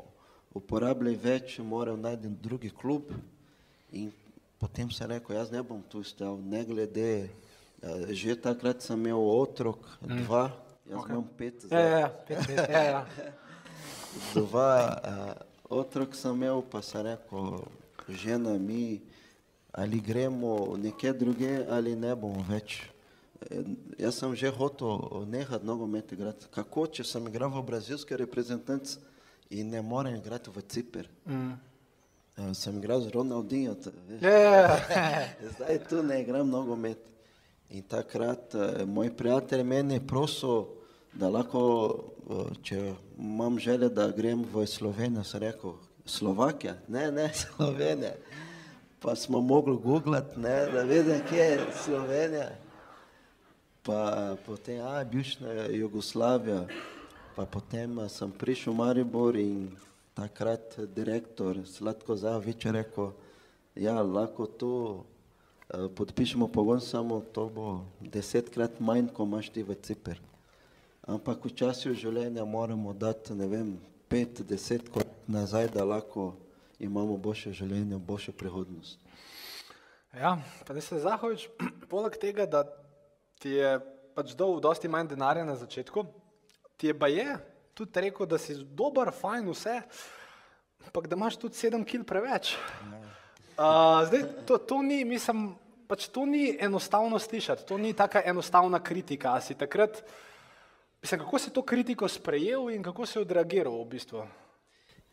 uporabljali 0.55 1.17
več, 1.17 1.59
moram 1.59 2.00
najti 2.00 2.29
drugi 2.43 2.71
klub. 2.71 3.11
In 3.93 4.11
potem 4.59 4.91
sem 4.91 5.11
rekel, 5.11 5.37
jaz 5.37 5.50
ne 5.50 5.62
bom 5.62 5.83
tu 5.83 6.03
stal, 6.03 6.38
ne 6.38 6.65
glede. 6.65 7.29
eh, 7.83 8.07
Že 8.11 8.37
takrat 8.43 8.83
sem 8.83 8.99
imel 8.99 9.19
otrok, 9.19 9.79
dva, 10.03 10.50
jaz 10.87 10.99
okay. 10.99 11.11
imam 11.11 11.29
pet, 11.38 11.62
Ja, 11.62 11.69
zdaj. 11.69 11.83
ja, 11.83 11.99
ja, 11.99 12.09
pet, 12.27 12.38
pet, 12.47 12.59
ja, 12.71 12.83
ja. 12.83 13.07
dva 14.35 14.73
uh, 14.83 15.35
otrok 15.79 16.15
sem 16.15 16.35
imel, 16.35 16.62
pa 16.62 16.83
sem 16.83 17.07
rekel, 17.07 17.62
žena 18.09 18.59
mi, 18.59 19.00
ali 19.73 20.01
gremo 20.01 20.77
nekje 20.77 21.13
druge, 21.13 21.65
ali 21.71 21.97
ne 21.97 22.15
bomo 22.17 22.45
več. 22.49 22.81
Eh, 23.51 23.63
Jaz 23.99 24.19
sem 24.19 24.35
že 24.35 24.51
hotel 24.51 25.25
nehati 25.27 25.67
nogomet 25.67 26.13
igrati. 26.13 26.47
Kako, 26.51 26.87
če 26.87 27.05
sem 27.05 27.29
igral 27.29 27.51
v 27.51 27.63
brazilski 27.67 28.17
reprezentanci 28.17 28.99
in 29.51 29.71
ne 29.71 29.83
morem 29.83 30.17
igrati 30.17 30.51
v 30.51 30.63
Cipr? 30.69 31.09
Mm. 31.27 31.53
Uh, 32.39 32.53
sem 32.55 32.77
igral 32.79 33.01
z 33.03 33.11
Ronaldinho, 33.11 33.75
veš. 34.09 34.23
Ja, 34.23 34.39
ja, 34.39 34.51
ja. 34.63 35.29
Zdaj 35.57 35.79
tu 35.91 36.03
ne 36.03 36.21
igram 36.23 36.51
nogomet. 36.51 36.99
In 37.71 37.83
takrat 37.83 38.55
eh, 38.55 38.85
moj 38.87 39.11
prijatelj 39.17 39.63
meni 39.63 40.01
prosil, 40.01 40.65
da 41.13 41.29
lahko, 41.29 41.61
eh, 42.31 42.55
če 42.63 42.79
imam 43.19 43.59
želje, 43.59 43.91
da 43.93 44.09
grem 44.09 44.45
v 44.53 44.65
Slovenijo, 44.67 45.25
sem 45.25 45.43
rekel, 45.43 45.75
Slovakija, 46.07 46.79
ne, 46.89 47.11
ne, 47.13 47.27
Slovenija. 47.43 48.15
Pa 49.00 49.14
smo 49.14 49.40
mogli 49.40 49.76
googlati, 49.76 50.40
ne, 50.40 50.67
da 50.73 50.83
vidim, 50.83 51.21
kje 51.31 51.37
je 51.37 51.67
Slovenija. 51.85 52.50
Pa 53.83 54.37
potem, 54.47 54.81
a, 54.87 55.05
bivša 55.05 55.69
Jugoslavija. 55.71 56.67
Pa 57.38 57.47
potem 57.47 57.99
eh, 58.02 58.09
sem 58.11 58.26
prišel 58.35 58.75
v 58.75 58.76
Maribor 58.83 59.37
in 59.38 59.71
takrat 60.11 60.75
direktor 60.90 61.62
Sladko 61.62 62.19
Zavič 62.19 62.67
je 62.67 62.73
rekel, 62.75 63.12
ja, 63.78 64.02
lahko 64.02 64.50
tu 64.50 64.71
eh, 65.71 65.87
podpišemo 65.87 66.50
pogon, 66.50 66.83
samo 66.83 67.23
to 67.31 67.47
bo 67.47 67.87
desetkrat 68.02 68.83
manj, 68.83 69.14
ko 69.14 69.23
imaš 69.23 69.55
ti 69.55 69.62
v 69.62 69.78
Cipr. 69.78 70.19
Ampak 71.07 71.47
v 71.47 71.95
življenju 71.95 72.43
moramo 72.43 72.90
dati, 72.90 73.38
ne 73.38 73.47
vem, 73.47 73.78
pet, 74.11 74.43
deset 74.43 74.90
kot 74.90 75.07
nazaj, 75.31 75.71
da 75.71 75.87
lahko 75.87 76.35
imamo 76.79 77.17
boljše 77.17 77.53
življenje, 77.53 77.99
boljšo 77.99 78.33
prihodnost. 78.39 79.03
Ja, 80.15 80.39
pa 80.67 80.75
ne 80.75 80.81
se 80.81 80.99
Zahovič, 81.03 81.49
poleg 81.93 82.17
tega, 82.21 82.47
da 82.47 82.65
ti 83.43 83.59
je 83.59 83.77
pač 84.17 84.35
dal 84.39 84.59
dosti 84.63 84.89
manj 84.91 85.13
denarja 85.13 85.45
na 85.47 85.55
začetku, 85.59 86.07
ti 86.79 86.91
je 86.91 86.99
pa 86.99 87.11
je 87.13 87.37
tudi 87.79 88.03
rekel, 88.09 88.27
da 88.27 88.39
si 88.43 88.57
dober, 88.75 89.13
fajn, 89.15 89.47
vse, 89.55 89.77
ampak 90.89 91.07
da 91.07 91.15
imaš 91.15 91.37
tudi 91.39 91.55
sedem 91.55 91.85
kil 91.87 92.03
preveč. 92.07 92.57
Uh, 93.59 94.03
zdaj, 94.07 94.25
to, 94.47 94.59
to 94.59 94.81
ni, 94.83 95.05
mislim, 95.07 95.53
pač 95.87 96.09
to 96.11 96.27
ni 96.27 96.57
enostavno 96.59 97.19
slišati, 97.23 97.67
to 97.67 97.79
ni 97.79 97.93
taka 97.95 98.23
enostavna 98.27 98.83
kritika. 98.83 99.37
A 99.39 99.41
Si 99.41 99.55
takrat, 99.55 100.03
mislim, 101.03 101.21
kako 101.23 101.39
si 101.39 101.55
to 101.55 101.63
kritiko 101.63 102.09
sprejel 102.09 102.71
in 102.75 102.83
kako 102.83 103.07
si 103.07 103.19
odreagiral 103.19 103.79
v 103.83 103.89
bistvu? 103.95 104.27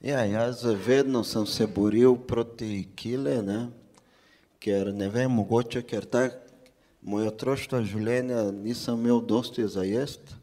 Ja, 0.01 0.25
jaz 0.25 0.63
vedno 0.63 1.23
sem 1.23 1.45
se 1.45 1.67
boril 1.67 2.15
proti 2.27 2.87
kile, 2.95 3.41
ne? 3.41 3.59
ker 4.59 4.89
ne 4.93 5.07
vem, 5.09 5.31
mogoče, 5.31 5.83
ker 5.85 6.07
tak 6.09 6.35
moj 7.05 7.29
otroštvo 7.29 7.83
življenja 7.85 8.47
nisem 8.51 8.97
imel 8.97 9.21
dosti 9.21 9.63
za 9.69 9.85
jesti. 9.85 10.35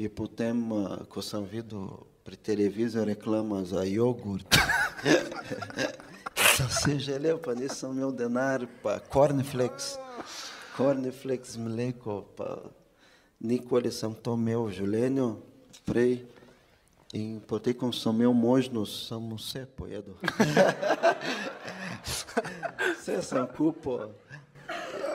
In 0.00 0.08
potem, 0.16 0.62
eh, 0.72 1.04
ko 1.12 1.22
sem 1.22 1.44
videl 1.44 1.86
pri 2.24 2.36
televiziji 2.36 3.04
reklama 3.04 3.60
za 3.64 3.84
jogurt, 3.84 4.58
sem 6.56 6.70
si 6.78 6.98
želel, 7.10 7.38
pa 7.38 7.54
nisem 7.54 7.92
imel 7.92 8.14
denar, 8.16 8.64
pa 8.82 8.98
cornflakes, 9.12 9.98
cornflakes 10.76 11.56
mleko, 11.60 12.24
pa 12.36 12.62
nikoli 13.40 13.92
sem 13.92 14.14
to 14.14 14.34
imel 14.40 14.66
v 14.66 14.76
življenju 14.80 15.30
prej. 15.84 16.22
In 17.10 17.40
potem, 17.42 17.74
ko 17.74 17.90
sem 17.90 18.14
imel 18.14 18.30
možnost, 18.30 19.08
sem 19.08 19.18
vse 19.34 19.66
pojedel. 19.74 20.14
vse 22.94 23.18
sem 23.26 23.46
kupil. 23.56 24.14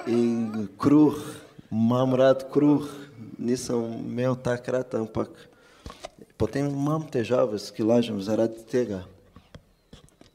In 0.03 0.67
kruh, 0.75 1.15
imam 1.71 2.11
rad 2.19 2.43
kruh, 2.51 2.83
nisem 3.39 3.79
imel 4.03 4.35
takrat, 4.35 4.91
ampak 4.91 5.31
potem 6.35 6.67
imam 6.67 6.99
težave 7.07 7.55
s 7.55 7.71
kilažem 7.71 8.19
zaradi 8.19 8.59
tega. 8.67 9.07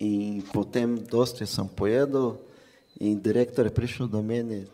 In 0.00 0.40
potem 0.57 0.97
dosti 0.97 1.45
sem 1.45 1.69
pojedel 1.69 2.40
in 2.97 3.21
direktor 3.21 3.69
je 3.69 3.76
prišel 3.76 4.09
do 4.09 4.25
mene, 4.25 4.64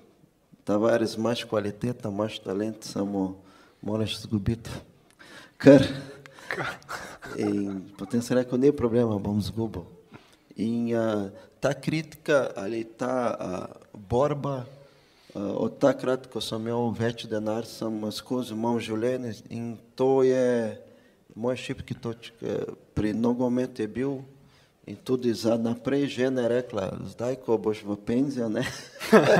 tavares, 0.62 1.18
imaš 1.18 1.42
kvaliteta, 1.42 2.14
imaš 2.14 2.38
talent, 2.38 2.86
samo 2.86 3.34
moraš 3.82 4.22
zgubiti. 4.22 4.70
Ker 5.58 5.82
In 7.36 7.82
potem 7.98 8.22
sem 8.22 8.36
rekel, 8.38 8.58
ne 8.58 8.72
problema, 8.72 9.18
bom 9.18 9.40
zgubil. 9.42 9.84
In 10.56 10.88
uh, 10.94 11.28
ta 11.60 11.74
kritika 11.74 12.52
ali 12.56 12.84
ta 12.84 13.36
uh, 13.36 13.98
borba, 14.08 14.64
uh, 15.34 15.52
od 15.60 15.78
takrat, 15.78 16.26
ko 16.32 16.40
sem 16.40 16.62
imel 16.64 16.94
več 16.96 17.26
denar, 17.28 17.68
sem 17.68 17.92
skozi 18.12 18.56
imel 18.56 18.80
življenje 18.80 19.34
in 19.52 19.74
to 19.98 20.24
je 20.24 20.76
moj 21.36 21.58
šipki 21.60 21.98
točk. 22.00 22.40
Pri 22.96 23.12
nogometu 23.12 23.84
je 23.84 23.88
bil 23.88 24.16
in 24.86 24.96
tudi 24.96 25.34
za 25.34 25.56
naprej 25.56 26.06
žena 26.06 26.46
je 26.46 26.48
rekla, 26.48 26.92
zdaj, 27.12 27.36
ko 27.42 27.58
boš 27.58 27.82
v 27.82 27.96
penzijo, 28.06 28.46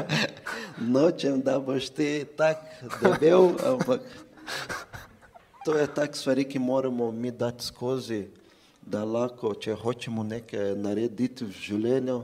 nočem, 0.95 1.39
da 1.41 1.61
boš 1.63 1.89
ti 1.95 2.27
tak 2.37 2.67
debel, 2.99 3.55
ampak 3.63 4.03
To 5.67 5.75
je 5.75 5.87
tak 5.87 6.15
stvari, 6.17 6.45
ki 6.47 6.59
moramo 6.59 7.11
mi 7.11 7.31
dati 7.31 7.65
skozi, 7.65 8.29
da 8.87 9.01
lahko, 9.03 9.51
če 9.59 9.75
hočemo 9.75 10.23
nekaj 10.23 10.77
narediti 10.79 11.43
v 11.43 11.51
življenju, 11.51 12.21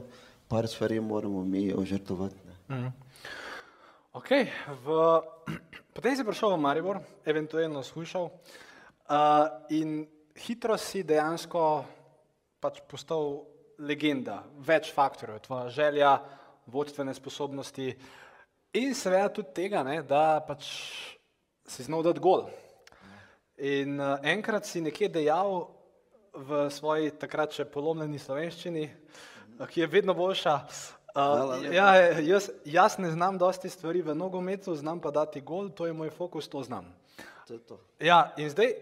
par 0.47 0.63
stvari 0.71 1.01
moramo 1.03 1.41
mi 1.43 1.65
ožrtovati. 1.75 2.39
ne. 2.71 2.93
Okay, 4.15 4.47
v, 4.85 4.95
potem 5.99 6.15
si 6.15 6.23
prišel 6.23 6.55
v 6.55 6.61
Maribor, 6.63 7.01
eventualno 7.27 7.83
skušal 7.83 8.31
uh, 8.31 9.67
in 9.75 10.07
hitro 10.39 10.79
si 10.79 11.03
dejansko 11.03 11.83
pač 12.63 12.79
postal 12.87 13.43
legenda, 13.83 14.39
več 14.55 14.87
faktorjev, 14.95 15.43
tvoja 15.43 15.67
želja, 15.67 16.15
vodstvene 16.71 17.11
sposobnosti 17.11 17.91
in 18.79 18.95
seveda 18.95 19.35
tudi 19.35 19.51
tega, 19.51 19.83
ne, 19.83 19.99
da 19.99 20.39
pač 20.47 20.63
si 21.67 21.83
znal 21.83 22.07
dati 22.07 22.23
gol. 22.23 22.47
In 23.57 23.99
uh, 23.99 24.17
enkrat 24.23 24.65
si 24.65 24.81
nekje 24.81 25.09
dejal 25.13 25.69
v 26.33 26.65
svoji 26.73 27.11
takrat 27.21 27.53
še 27.53 27.67
polomljeni 27.69 28.17
slovenščini, 28.17 28.87
uh, 28.89 29.67
ki 29.69 29.83
je 29.83 29.89
vedno 29.91 30.15
boljša. 30.17 30.55
Uh, 31.13 31.61
ja, 31.69 31.91
jaz, 32.25 32.49
jaz 32.65 32.97
ne 32.97 33.11
znam 33.13 33.37
dosti 33.37 33.69
stvari 33.69 34.01
v 34.01 34.17
nogometu, 34.17 34.73
znam 34.73 34.97
pa 34.97 35.13
dati 35.13 35.43
gol, 35.45 35.69
to 35.69 35.85
je 35.85 35.93
moj 35.93 36.09
fokus, 36.09 36.49
to 36.49 36.63
znam. 36.65 36.89
To 37.45 37.53
je 37.53 37.61
to. 37.61 37.77
Ja, 38.01 38.33
in 38.41 38.49
zdaj, 38.49 38.73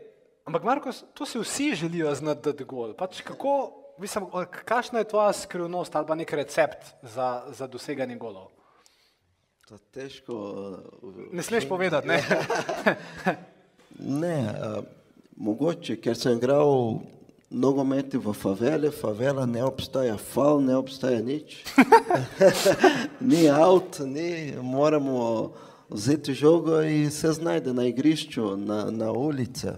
ampak 0.48 0.64
Marko, 0.64 0.96
to 1.14 1.28
si 1.28 1.44
vsi 1.44 1.76
želijo 1.84 2.16
znati 2.16 2.48
dati 2.48 2.64
gol. 2.64 2.96
Pač 2.96 3.20
kako, 3.28 3.76
mislim, 4.00 4.32
kakšna 4.48 5.04
je 5.04 5.12
tvoja 5.12 5.36
skrivnost 5.36 5.96
ali 5.96 6.08
pa 6.08 6.16
nek 6.16 6.32
recept 6.32 6.96
za, 7.04 7.44
za 7.52 7.68
doseganje 7.68 8.16
golov? 8.16 8.54
To 9.68 9.76
težko. 9.92 10.34
uh, 11.04 11.28
Ne 11.36 11.44
smeš 11.44 11.68
povedati, 11.68 12.08
ne? 12.08 12.24
Ne, 14.00 14.38
uh, 14.50 14.84
mogoče, 15.36 15.98
ker 16.02 16.16
sem 16.18 16.38
igral 16.38 17.02
nogomet 17.52 18.14
v 18.14 18.34
faveli, 18.34 18.92
favela 18.92 19.46
ne 19.46 19.64
obstaja, 19.64 20.16
fal 20.18 20.62
ne 20.64 20.76
obstaja 20.80 21.20
nič. 21.22 21.60
ni 23.32 23.50
avt, 23.52 24.00
ni, 24.08 24.56
moramo 24.62 25.52
vzeti 25.92 26.34
žogo 26.34 26.80
in 26.82 27.12
se 27.12 27.34
znajde 27.34 27.74
na 27.74 27.86
igrišču, 27.92 28.56
na, 28.58 28.86
na 28.92 29.12
ulici. 29.12 29.76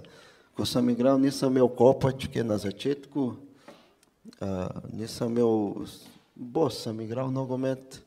Ko 0.53 0.65
sem 0.70 0.89
igral, 0.93 1.17
nisem 1.17 1.50
imel 1.50 1.67
kopačke 1.74 2.43
na 2.46 2.60
začetku, 2.62 3.34
uh, 3.34 4.67
nisem 4.93 5.34
imel, 5.34 5.88
bos 6.36 6.84
sem 6.86 7.01
igral 7.01 7.34
nogomet 7.34 8.01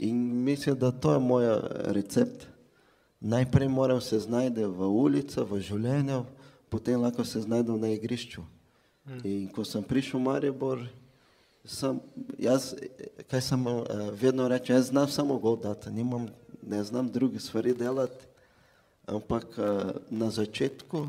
in 0.00 0.16
mislim, 0.44 0.78
da 0.78 0.90
to 0.90 1.12
je 1.12 1.18
moj 1.18 1.44
recept. 1.94 2.49
Najprej 3.20 3.68
moram 3.68 4.00
se 4.00 4.18
znajti 4.18 4.64
v 4.64 4.88
ulici, 4.88 5.40
v 5.40 5.60
življenju, 5.60 6.24
potem 6.72 7.00
lahko 7.00 7.24
se 7.24 7.40
znajdem 7.44 7.76
na 7.80 7.92
igrišču. 7.92 8.40
In 9.24 9.48
ko 9.52 9.64
sem 9.64 9.84
prišel 9.84 10.20
v 10.20 10.24
Maribor, 10.24 10.84
sem, 11.64 11.98
jaz, 12.40 12.72
kaj 13.28 13.42
sem 13.44 13.66
uh, 13.66 13.84
vedno 14.16 14.48
rekel, 14.48 14.76
jaz 14.76 14.88
znam 14.88 15.08
samo 15.08 15.36
gol 15.38 15.58
dati, 15.60 15.92
nimam, 15.92 16.28
ne 16.62 16.80
znam 16.84 17.10
drugih 17.10 17.42
stvari 17.42 17.74
delati, 17.74 18.24
ampak 19.04 19.58
uh, 19.58 20.00
na 20.08 20.30
začetku, 20.30 21.08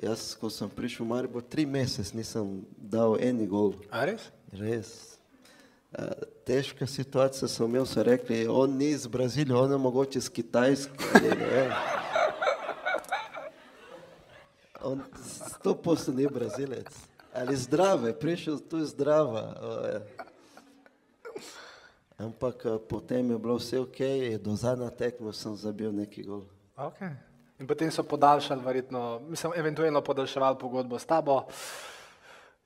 jaz, 0.00 0.32
ko 0.40 0.48
sem 0.48 0.70
prišel 0.70 1.04
v 1.04 1.08
Maribor, 1.12 1.44
tri 1.44 1.66
mesece 1.66 2.16
nisem 2.16 2.62
dal 2.78 3.18
eni 3.20 3.44
gol. 3.44 3.76
A 3.92 4.06
res? 4.08 4.30
Res. 4.56 5.11
Težka 6.44 6.86
situacija 6.86 7.48
so 7.48 7.68
so 7.86 8.02
rekli, 8.02 8.46
on 8.48 8.76
ni 8.76 8.90
iz 8.90 9.06
Brazilije, 9.06 9.56
on 9.56 9.72
je 9.72 9.78
mogoče 9.78 10.18
iz 10.18 10.28
Kitajske. 10.28 10.90
ne 11.22 11.46
vem. 11.46 11.72
On 14.84 15.02
sto 15.48 15.74
posto 15.74 16.12
ni 16.12 16.26
Brazilec. 16.26 16.88
Ali 17.34 17.56
zdrave, 17.56 18.18
prišel 18.18 18.58
tu 18.58 18.84
zdrava. 18.84 19.54
o, 19.62 19.86
je. 19.86 20.00
Ampak 22.18 22.66
eh, 22.66 22.78
potem 22.88 23.30
je 23.30 23.38
bilo 23.38 23.56
vse 23.58 23.80
ok, 23.80 23.98
do 24.38 24.54
zadnja 24.54 24.90
tekma 24.90 25.32
sem 25.32 25.56
zabil 25.56 25.92
neki 25.92 26.22
gol. 26.22 26.46
Okay. 26.76 27.14
In 27.58 27.66
potem 27.66 27.90
so 27.90 28.02
podaljšali, 28.02 28.62
verjetno, 28.64 29.20
mislim, 29.28 29.52
eventualno 29.56 30.00
podaljševali 30.00 30.58
pogodbo 30.58 30.98
s 30.98 31.06
tabo. 31.06 31.42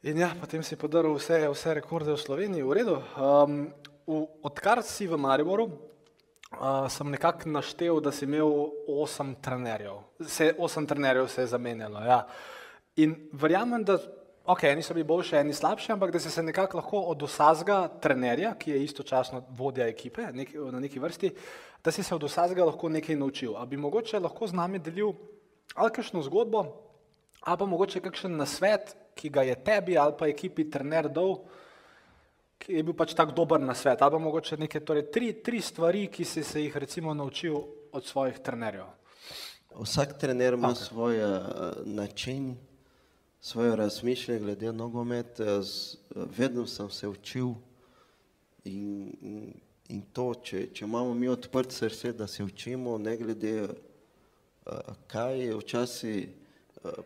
In 0.06 0.20
ja, 0.22 0.28
potem 0.38 0.62
si 0.62 0.76
podaril 0.78 1.16
vse, 1.18 1.40
vse 1.50 1.72
rekorde 1.75 2.12
v 2.14 2.20
Sloveniji, 2.20 2.62
v 2.62 2.75
redu. 2.78 2.92
Um, 3.18 3.75
v, 4.06 4.20
odkar 4.46 4.78
si 4.86 5.02
v 5.10 5.18
Mariboru, 5.18 5.66
uh, 5.66 6.86
sem 6.86 7.10
nekako 7.10 7.50
naštel, 7.50 7.98
da 7.98 8.12
si 8.14 8.22
imel 8.22 8.46
osem 8.86 9.34
trenerjev. 9.42 9.98
Se, 10.22 10.52
osem 10.62 10.86
trenerjev 10.86 11.26
se 11.26 11.42
je 11.42 11.50
zamenjalo. 11.50 12.04
Ja. 12.06 12.20
In 13.02 13.16
verjamem, 13.34 13.82
da 13.82 13.98
ok, 14.46 14.68
eni 14.70 14.86
so 14.86 14.94
bili 14.94 15.08
boljši, 15.10 15.40
eni 15.40 15.58
slabši, 15.58 15.96
ampak 15.98 16.14
da 16.14 16.22
si 16.22 16.30
se 16.30 16.46
nekako 16.54 16.78
lahko 16.78 17.02
od 17.10 17.26
vsakega 17.26 17.82
trenerja, 17.98 18.54
ki 18.54 18.76
je 18.76 18.84
istočasno 18.86 19.42
vodja 19.58 19.90
ekipe 19.90 20.30
nek, 20.30 20.54
na 20.70 20.86
neki 20.86 21.02
vrsti, 21.02 21.34
da 21.82 21.90
si 21.90 22.06
se 22.06 22.14
od 22.14 22.30
vsakega 22.30 22.70
lahko 22.70 22.94
nekaj 22.94 23.18
naučil. 23.18 23.58
A 23.58 23.66
bi 23.66 23.75
mogoče 23.75 24.22
lahko 24.22 24.46
z 24.46 24.54
nami 24.54 24.78
delil 24.78 25.16
ali 25.75 25.90
kakšno 25.90 26.22
zgodbo, 26.22 26.86
ali 27.40 27.59
pa 27.59 27.66
mogoče 27.66 28.00
kakšen 28.00 28.37
nasvet, 28.37 28.97
ki 29.14 29.28
ga 29.31 29.43
je 29.43 29.55
tebi 29.64 29.99
ali 29.99 30.14
pa 30.19 30.28
ekipi 30.28 30.71
trener 30.71 31.09
dal, 31.09 31.38
ki 32.59 32.73
je 32.73 32.83
bil 32.83 32.95
pač 32.97 33.14
tak 33.14 33.35
dober 33.37 33.61
nasvet, 33.61 34.02
ali 34.02 34.11
pa 34.12 34.19
mogoče 34.19 34.57
neke 34.57 34.81
torej, 34.81 35.11
tri, 35.12 35.33
tri 35.33 35.61
stvari, 35.61 36.07
ki 36.09 36.25
si 36.25 36.43
se 36.45 36.62
jih 36.62 36.76
recimo 36.76 37.14
naučil 37.14 37.57
od 37.93 38.05
svojih 38.05 38.38
trenerjev. 38.38 38.87
Vsak 39.76 40.16
trener 40.19 40.55
ima 40.55 40.69
okay. 40.73 40.75
svoj 40.88 41.16
uh, 41.25 41.41
način, 41.84 42.56
svoje 43.41 43.76
razmišljanje 43.76 44.41
glede 44.41 44.73
nogometa. 44.73 45.63
z- 45.63 45.97
Vedno 46.15 46.67
sem 46.67 46.91
se 46.91 47.08
učil 47.08 47.52
in, 48.65 49.13
in, 49.21 49.52
in 49.89 50.02
to, 50.13 50.34
če, 50.34 50.67
če 50.73 50.84
imamo 50.84 51.15
mi 51.15 51.28
odprt 51.28 51.73
srce, 51.73 52.13
da 52.13 52.26
se 52.26 52.45
učimo, 52.45 52.99
ne 52.99 53.17
glede 53.17 53.63
uh, 53.63 54.73
kaj 55.06 55.41
je 55.41 55.56
včasih 55.56 56.28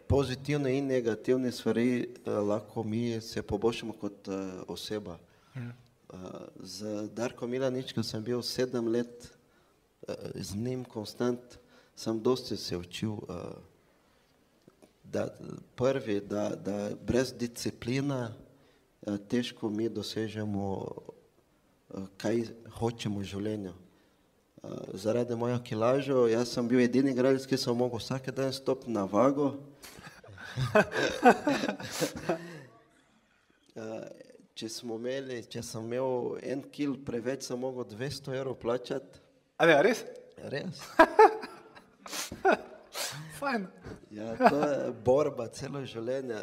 pozitivne 0.09 0.73
in 0.79 0.87
negativne 0.87 1.53
stvari, 1.53 2.09
uh, 2.27 2.39
lahko 2.49 2.83
mi 2.83 3.21
se 3.21 3.43
poboljšamo 3.43 3.93
kot 3.93 4.29
uh, 4.29 4.35
oseba. 4.69 5.19
Uh, 5.55 6.19
z 6.63 7.09
Darko 7.15 7.47
Milaničko 7.47 8.03
sem 8.03 8.23
bil 8.25 8.43
sedem 8.43 8.89
let 8.89 9.29
uh, 10.09 10.15
z 10.35 10.55
njim 10.55 10.85
konstant, 10.85 11.59
sem 11.97 12.21
dosti 12.21 12.57
se 12.57 12.77
učil. 12.77 13.11
Uh, 13.11 13.71
da, 15.13 15.29
prvi, 15.75 16.21
da, 16.21 16.49
da 16.57 16.91
brez 17.07 17.35
disciplina 17.39 18.35
eh, 19.03 19.19
težko 19.29 19.71
mi 19.71 19.89
dosežemo, 19.89 20.87
eh, 21.95 22.03
kaj 22.17 22.45
hočemo 22.79 23.21
v 23.21 23.25
življenju. 23.25 23.73
Eh, 24.65 24.69
Zaradi 24.95 25.37
moja 25.37 25.59
kilaža, 25.65 26.29
jaz 26.29 26.49
sem 26.53 26.69
bil 26.69 26.81
edini 26.85 27.15
igralec, 27.15 27.47
ki 27.49 27.57
sem 27.57 27.77
mogel 27.77 27.99
vsak 27.99 28.29
dan 28.37 28.53
stopiti 28.53 28.93
na 28.93 29.05
vago. 29.05 29.55
Eh, 33.71 34.09
Če 34.61 34.67
imeli, 34.83 35.39
če 35.49 35.63
sem 35.65 35.85
imel 35.87 36.35
en 36.45 36.61
kil 36.75 36.97
preveč, 37.07 37.47
sem 37.47 37.57
mogel 37.57 37.87
200 37.89 38.35
evrov 38.37 38.59
plačati. 38.61 39.23
A 39.57 39.65
ne, 39.65 39.77
res? 39.87 40.03
Res. 40.53 40.83
Fajn. 43.39 43.65
Ja, 44.13 44.35
to 44.37 44.59
je 44.59 44.91
borba 45.07 45.47
celo 45.57 45.81
življenje. 45.87 46.43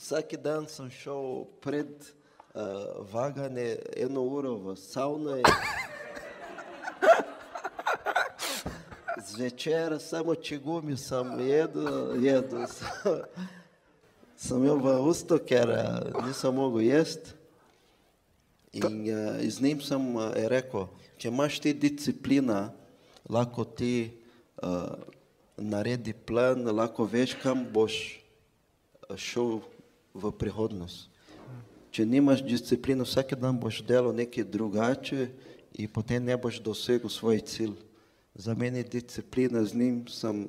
Vsak 0.00 0.34
dan 0.42 0.66
sem 0.72 0.88
šel 0.90 1.44
pred 1.62 1.92
uh, 2.00 3.04
vaganje 3.12 3.76
eno 4.02 4.24
uro 4.26 4.56
v 4.64 4.74
savno. 4.80 5.36
in 5.38 5.46
Zvečer 9.26 9.98
samo 10.00 10.34
čegumi 10.34 10.96
sem 10.96 11.40
jedel, 11.40 12.24
jedel. 12.24 12.66
Sem, 12.66 13.22
sem 14.36 14.58
imel 14.58 14.80
v 14.82 14.94
usto, 15.06 15.38
ker 15.38 15.70
uh, 15.70 16.26
nisem 16.26 16.54
mogel 16.54 16.82
jesti. 16.82 17.30
In 18.72 19.04
uh, 19.06 19.38
z 19.38 19.62
njim 19.62 19.78
sem 19.84 20.02
uh, 20.16 20.32
rekel, 20.50 20.88
če 21.20 21.30
imaš 21.30 21.60
ti 21.62 21.74
disciplina, 21.76 22.72
lahko 23.30 23.62
ti 23.62 24.10
uh, 24.58 24.98
naredi 25.54 26.16
plan, 26.16 26.66
lahko 26.66 27.06
veš, 27.06 27.36
kam 27.38 27.62
boš 27.70 28.18
eh, 29.06 29.14
šel 29.14 29.60
v 30.14 30.32
prihodnost. 30.34 31.06
Če 31.92 32.08
nimaš 32.08 32.42
discipline, 32.42 33.04
vsak 33.04 33.36
dan 33.36 33.60
boš 33.60 33.84
delal 33.86 34.16
nekaj 34.16 34.48
drugače 34.48 35.28
in 35.76 35.88
potem 35.92 36.24
ne 36.24 36.34
boš 36.34 36.58
dosegel 36.64 37.12
svoj 37.12 37.44
cilj. 37.44 37.76
Za 38.34 38.54
mene 38.54 38.82
disciplina 38.82 39.64
z 39.64 39.74
njim 39.74 40.08
sem, 40.08 40.48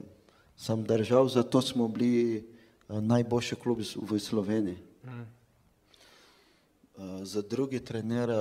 sem 0.58 0.84
držal, 0.84 1.28
zato 1.28 1.62
smo 1.62 1.88
bili 1.88 2.38
eh, 2.38 3.02
najboljši 3.02 3.56
klub 3.56 3.80
v 3.96 4.20
Sloveniji. 4.20 4.78
Uh, 5.04 5.10
za 7.24 7.42
drugi 7.42 7.80
trener 7.80 8.30
uh, 8.30 8.36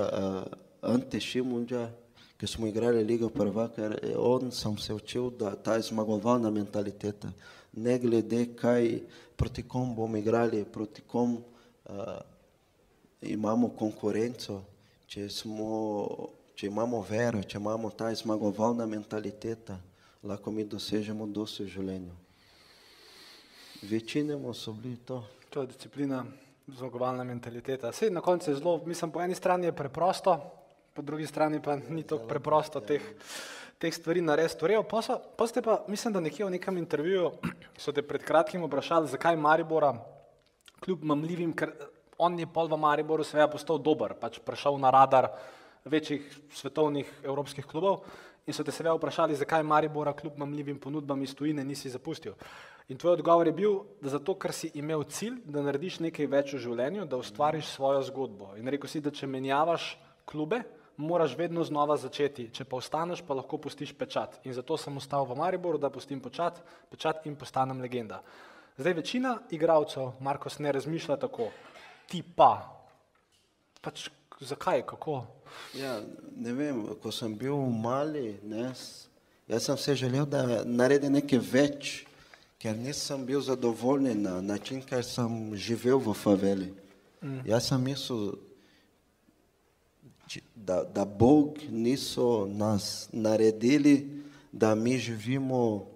Ante 0.81 1.19
Šimunđa, 1.19 1.89
ki 2.37 2.47
smo 2.47 2.67
igrali 2.67 3.03
Ligo 3.03 3.29
prvaka, 3.29 3.91
on 4.17 4.51
sem 4.51 4.77
se 4.77 4.93
učil, 4.93 5.29
da 5.29 5.55
ta 5.55 5.75
je 5.75 5.81
zmagovalna 5.81 6.49
mentaliteta. 6.49 7.31
Ne 7.73 7.99
glede 7.99 8.55
kaj, 8.55 8.99
proti 9.35 9.63
kom 9.63 9.95
bomo 9.95 10.17
igrali, 10.17 10.65
proti 10.65 11.01
kom 11.01 11.33
uh, 11.33 11.43
imamo 13.21 13.69
konkurenco, 13.69 14.61
če, 15.07 15.29
smo, 15.29 16.05
če 16.55 16.67
imamo 16.67 17.01
vero, 17.09 17.41
če 17.43 17.57
imamo 17.57 17.89
ta 17.91 18.11
zmagovalna 18.13 18.85
mentaliteta, 18.85 19.77
lahko 20.23 20.51
mi 20.51 20.65
dosežemo 20.65 21.27
dosti 21.27 21.65
v 21.65 21.73
življenju. 21.73 22.15
Večinoma 23.89 24.53
so 24.55 24.71
bili 24.71 24.97
to. 25.05 25.23
To 25.51 25.61
je 25.61 25.73
disciplina, 25.73 26.23
zmagovalna 26.67 27.25
mentaliteta. 27.27 27.91
Sej 27.91 28.13
na 28.13 28.21
koncu 28.21 28.51
je 28.51 28.55
zelo, 28.57 28.77
mislim, 28.85 29.11
po 29.11 29.21
eni 29.21 29.35
strani 29.35 29.67
je 29.67 29.75
preprosto, 29.75 30.37
po 30.93 31.01
drugi 31.01 31.27
strani 31.27 31.59
pa 31.61 31.75
ni 31.75 32.05
tako 32.07 32.29
preprosto 32.29 32.79
teh, 32.79 33.03
teh 33.81 33.93
stvari 33.93 34.21
narediti. 34.21 34.61
Torej, 34.61 34.79
pa, 34.89 35.47
ste 35.47 35.61
pa, 35.61 35.81
mislim, 35.87 36.13
da 36.13 36.23
nekje 36.23 36.45
v 36.45 36.55
nekem 36.55 36.77
intervjuju 36.77 37.31
so 37.77 37.91
te 37.91 38.05
pred 38.05 38.23
kratkim 38.23 38.63
vprašali, 38.63 39.11
zakaj 39.11 39.35
Maribora, 39.35 39.91
kljub 40.85 41.03
mamljivim, 41.03 41.51
ker 41.57 41.73
on 42.17 42.39
je 42.39 42.47
pol 42.47 42.69
v 42.71 42.77
Mariboru 42.79 43.25
seveda 43.25 43.49
postal 43.51 43.81
dober, 43.81 44.13
pač 44.19 44.39
prišel 44.39 44.77
na 44.79 44.93
radar 44.93 45.31
večjih 45.85 46.39
svetovnih 46.51 47.09
evropskih 47.23 47.65
klubov 47.65 48.03
in 48.45 48.53
so 48.53 48.63
te 48.63 48.71
seveda 48.71 48.95
vprašali, 48.95 49.35
zakaj 49.35 49.63
Maribora 49.63 50.13
kljub 50.13 50.37
mamljivim 50.37 50.79
ponudbam 50.79 51.23
iz 51.23 51.35
tujine 51.35 51.63
nisi 51.63 51.89
zapustil. 51.89 52.33
In 52.87 52.97
tvoj 52.97 53.13
odgovor 53.13 53.47
je 53.47 53.53
bil, 53.53 53.77
da 54.01 54.09
zato, 54.09 54.35
ker 54.35 54.51
si 54.51 54.71
imel 54.75 55.03
cilj, 55.03 55.37
da 55.45 55.63
narediš 55.63 56.01
nekaj 56.03 56.27
več 56.27 56.53
v 56.53 56.59
življenju, 56.65 57.05
da 57.07 57.17
ustvariš 57.17 57.69
svojo 57.71 58.01
zgodbo. 58.03 58.49
In 58.59 58.67
rekel 58.67 58.91
si, 58.91 58.99
da 58.99 59.11
če 59.11 59.27
menjavaš 59.27 59.93
klube, 60.27 60.59
moraš 60.97 61.37
vedno 61.39 61.63
znova 61.63 61.95
začeti. 61.97 62.49
Če 62.51 62.67
pa 62.67 62.77
ostaneš, 62.77 63.23
pa 63.23 63.37
lahko 63.39 63.57
pustiš 63.57 63.93
pečat. 63.95 64.41
In 64.43 64.53
zato 64.53 64.77
sem 64.77 64.97
ostal 64.99 65.25
v 65.29 65.37
Mariboru, 65.39 65.79
da 65.79 65.89
pustim 65.89 66.19
pečat, 66.19 66.59
pečat 66.91 67.23
in 67.27 67.39
postanem 67.39 67.79
legenda. 67.81 68.19
Zdaj 68.77 68.93
večina 68.99 69.37
igralcev, 69.55 70.17
Markos, 70.19 70.59
ne 70.59 70.71
razmišlja 70.75 71.17
tako, 71.23 71.51
ti 72.11 72.23
pa. 72.35 72.51
Pač 73.83 74.09
zakaj, 74.45 74.85
kako? 74.85 75.23
Ja, 75.77 76.01
ne 76.35 76.53
vem, 76.53 76.85
ko 77.01 77.11
sem 77.11 77.33
bil 77.37 77.57
mali, 77.69 78.37
ne, 78.43 78.71
jaz 79.47 79.63
sem 79.65 79.77
se 79.77 79.95
želel, 79.95 80.25
da 80.25 80.63
naredim 80.65 81.13
nekaj 81.13 81.39
več, 81.39 81.91
ker 82.61 82.77
nisem 82.77 83.25
bil 83.25 83.41
zadovoljen 83.41 84.21
na 84.23 84.39
način, 84.41 84.81
ker 84.81 85.03
sem 85.05 85.55
živel 85.55 85.99
v 85.99 86.13
faveli. 86.15 86.69
Mm. 87.21 87.41
Jaz 87.47 87.67
sem 87.69 87.83
mislil, 87.83 88.35
da, 90.55 90.83
da 90.83 91.05
Bog 91.05 91.59
niso 91.69 92.45
nas 92.47 93.09
naredili, 93.11 94.23
da 94.51 94.75
mi 94.75 94.97
živimo 94.97 95.87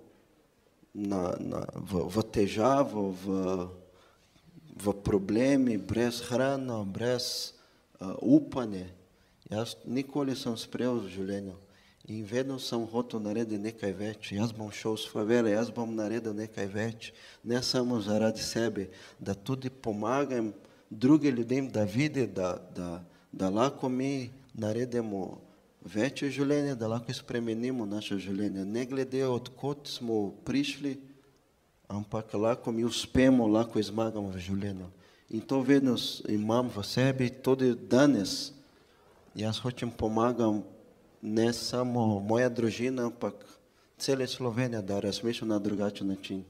na, 0.93 1.35
na, 1.39 1.61
v, 1.75 2.07
v 2.09 2.23
težavo, 2.33 3.11
v, 3.13 3.27
v 4.77 4.93
problemi, 5.05 5.77
brez 5.77 6.21
hrane, 6.29 6.81
brez 6.85 7.56
uh, 7.99 8.15
upanja. 8.21 8.85
Jaz 9.49 9.75
nikoli 9.85 10.35
sem 10.35 10.57
sprejel 10.59 10.99
v 10.99 11.13
življenju 11.13 11.55
in 12.07 12.23
vedno 12.23 12.55
sem 12.59 12.85
hotel 12.87 13.19
narediti 13.19 13.59
nekaj 13.59 13.93
več. 13.99 14.31
Jaz 14.31 14.53
bom 14.55 14.71
šel 14.71 14.95
s 14.95 15.09
favele, 15.11 15.51
jaz 15.51 15.67
bom 15.75 15.91
naredil 15.91 16.31
nekaj 16.35 16.67
več, 16.71 17.09
ne 17.43 17.59
samo 17.59 17.99
zaradi 17.99 18.39
sebe, 18.39 18.87
da 19.19 19.35
tudi 19.35 19.69
pomagam 19.69 20.53
drugim 20.89 21.35
ljudem, 21.35 21.67
da 21.67 21.83
vidi, 21.83 22.23
da, 22.27 22.55
da, 22.75 23.03
da 23.31 23.49
lahko 23.51 23.89
mi 23.89 24.29
naredimo 24.55 25.41
večje 25.83 26.31
življenje, 26.31 26.77
da 26.79 26.87
lahko 26.87 27.13
spremenimo 27.13 27.85
naše 27.85 28.15
življenje. 28.23 28.63
Ne 28.65 28.85
glede 28.87 29.25
odkot 29.27 29.91
smo 29.91 30.31
prišli, 30.47 30.95
ampak 31.91 32.33
lahko 32.39 32.71
mi 32.71 32.87
uspemo, 32.87 33.47
lahko 33.51 33.83
zmagamo 33.83 34.31
v 34.31 34.47
življenju. 34.47 34.87
In 35.29 35.41
to 35.41 35.61
vedno 35.61 35.95
imam 36.27 36.69
v 36.75 36.83
sebi, 36.83 37.29
tudi 37.29 37.75
danes. 37.75 38.53
Jaz 39.35 39.59
hočem 39.59 39.91
pomagati 39.91 40.63
ne 41.21 41.53
samo 41.53 42.19
moja 42.19 42.49
družina, 42.49 43.05
ampak 43.05 43.33
cele 43.97 44.27
Slovenije, 44.27 44.81
da 44.81 44.99
razmišlja 44.99 45.47
na 45.47 45.59
drugačen 45.59 46.07
način. 46.07 46.43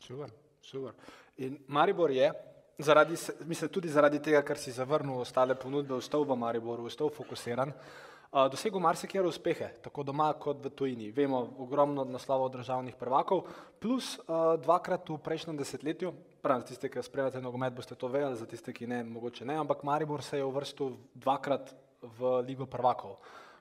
Super, 0.00 0.30
super. 0.62 0.92
In 1.36 1.58
Maribor 1.68 2.10
je, 2.10 2.32
zaradi, 2.78 3.16
mislim, 3.46 3.70
tudi 3.70 3.88
zaradi 3.88 4.22
tega, 4.22 4.42
ker 4.42 4.58
si 4.58 4.72
zavrnil 4.72 5.20
ostale 5.20 5.54
ponudbe, 5.54 5.94
ostal 5.94 6.24
v 6.24 6.36
Mariboru, 6.36 6.86
ostal 6.86 7.10
fokusiran. 7.14 7.68
Uh, 7.68 8.08
dosegel 8.50 8.80
marsikaj 8.80 9.24
uspehe, 9.24 9.70
tako 9.82 10.02
doma 10.04 10.32
kot 10.36 10.60
v 10.64 10.70
tujini. 10.70 11.10
Vemo 11.16 11.40
ogromno 11.58 12.04
naslovov 12.04 12.50
državnih 12.52 12.94
prvakov, 13.00 13.46
plus 13.80 14.18
dvakrat 14.64 15.08
v 15.08 15.16
prejšnjem 15.18 15.56
desetletju, 15.56 16.12
prav 16.48 16.62
za 16.62 16.66
tiste, 16.66 16.88
ki 16.88 17.02
spremljate 17.04 17.40
nogomet, 17.44 17.74
boste 17.76 17.94
to 17.94 18.08
vedeli, 18.08 18.36
za 18.36 18.46
tiste, 18.48 18.72
ki 18.72 18.86
ne, 18.88 19.02
mogoče 19.04 19.44
ne, 19.44 19.58
ampak 19.60 19.82
Maribor 19.84 20.22
se 20.24 20.38
je 20.40 20.44
uvrstil 20.44 20.94
dvakrat 21.14 21.74
v 22.00 22.38
Ligo 22.46 22.66
prvakov, 22.66 23.18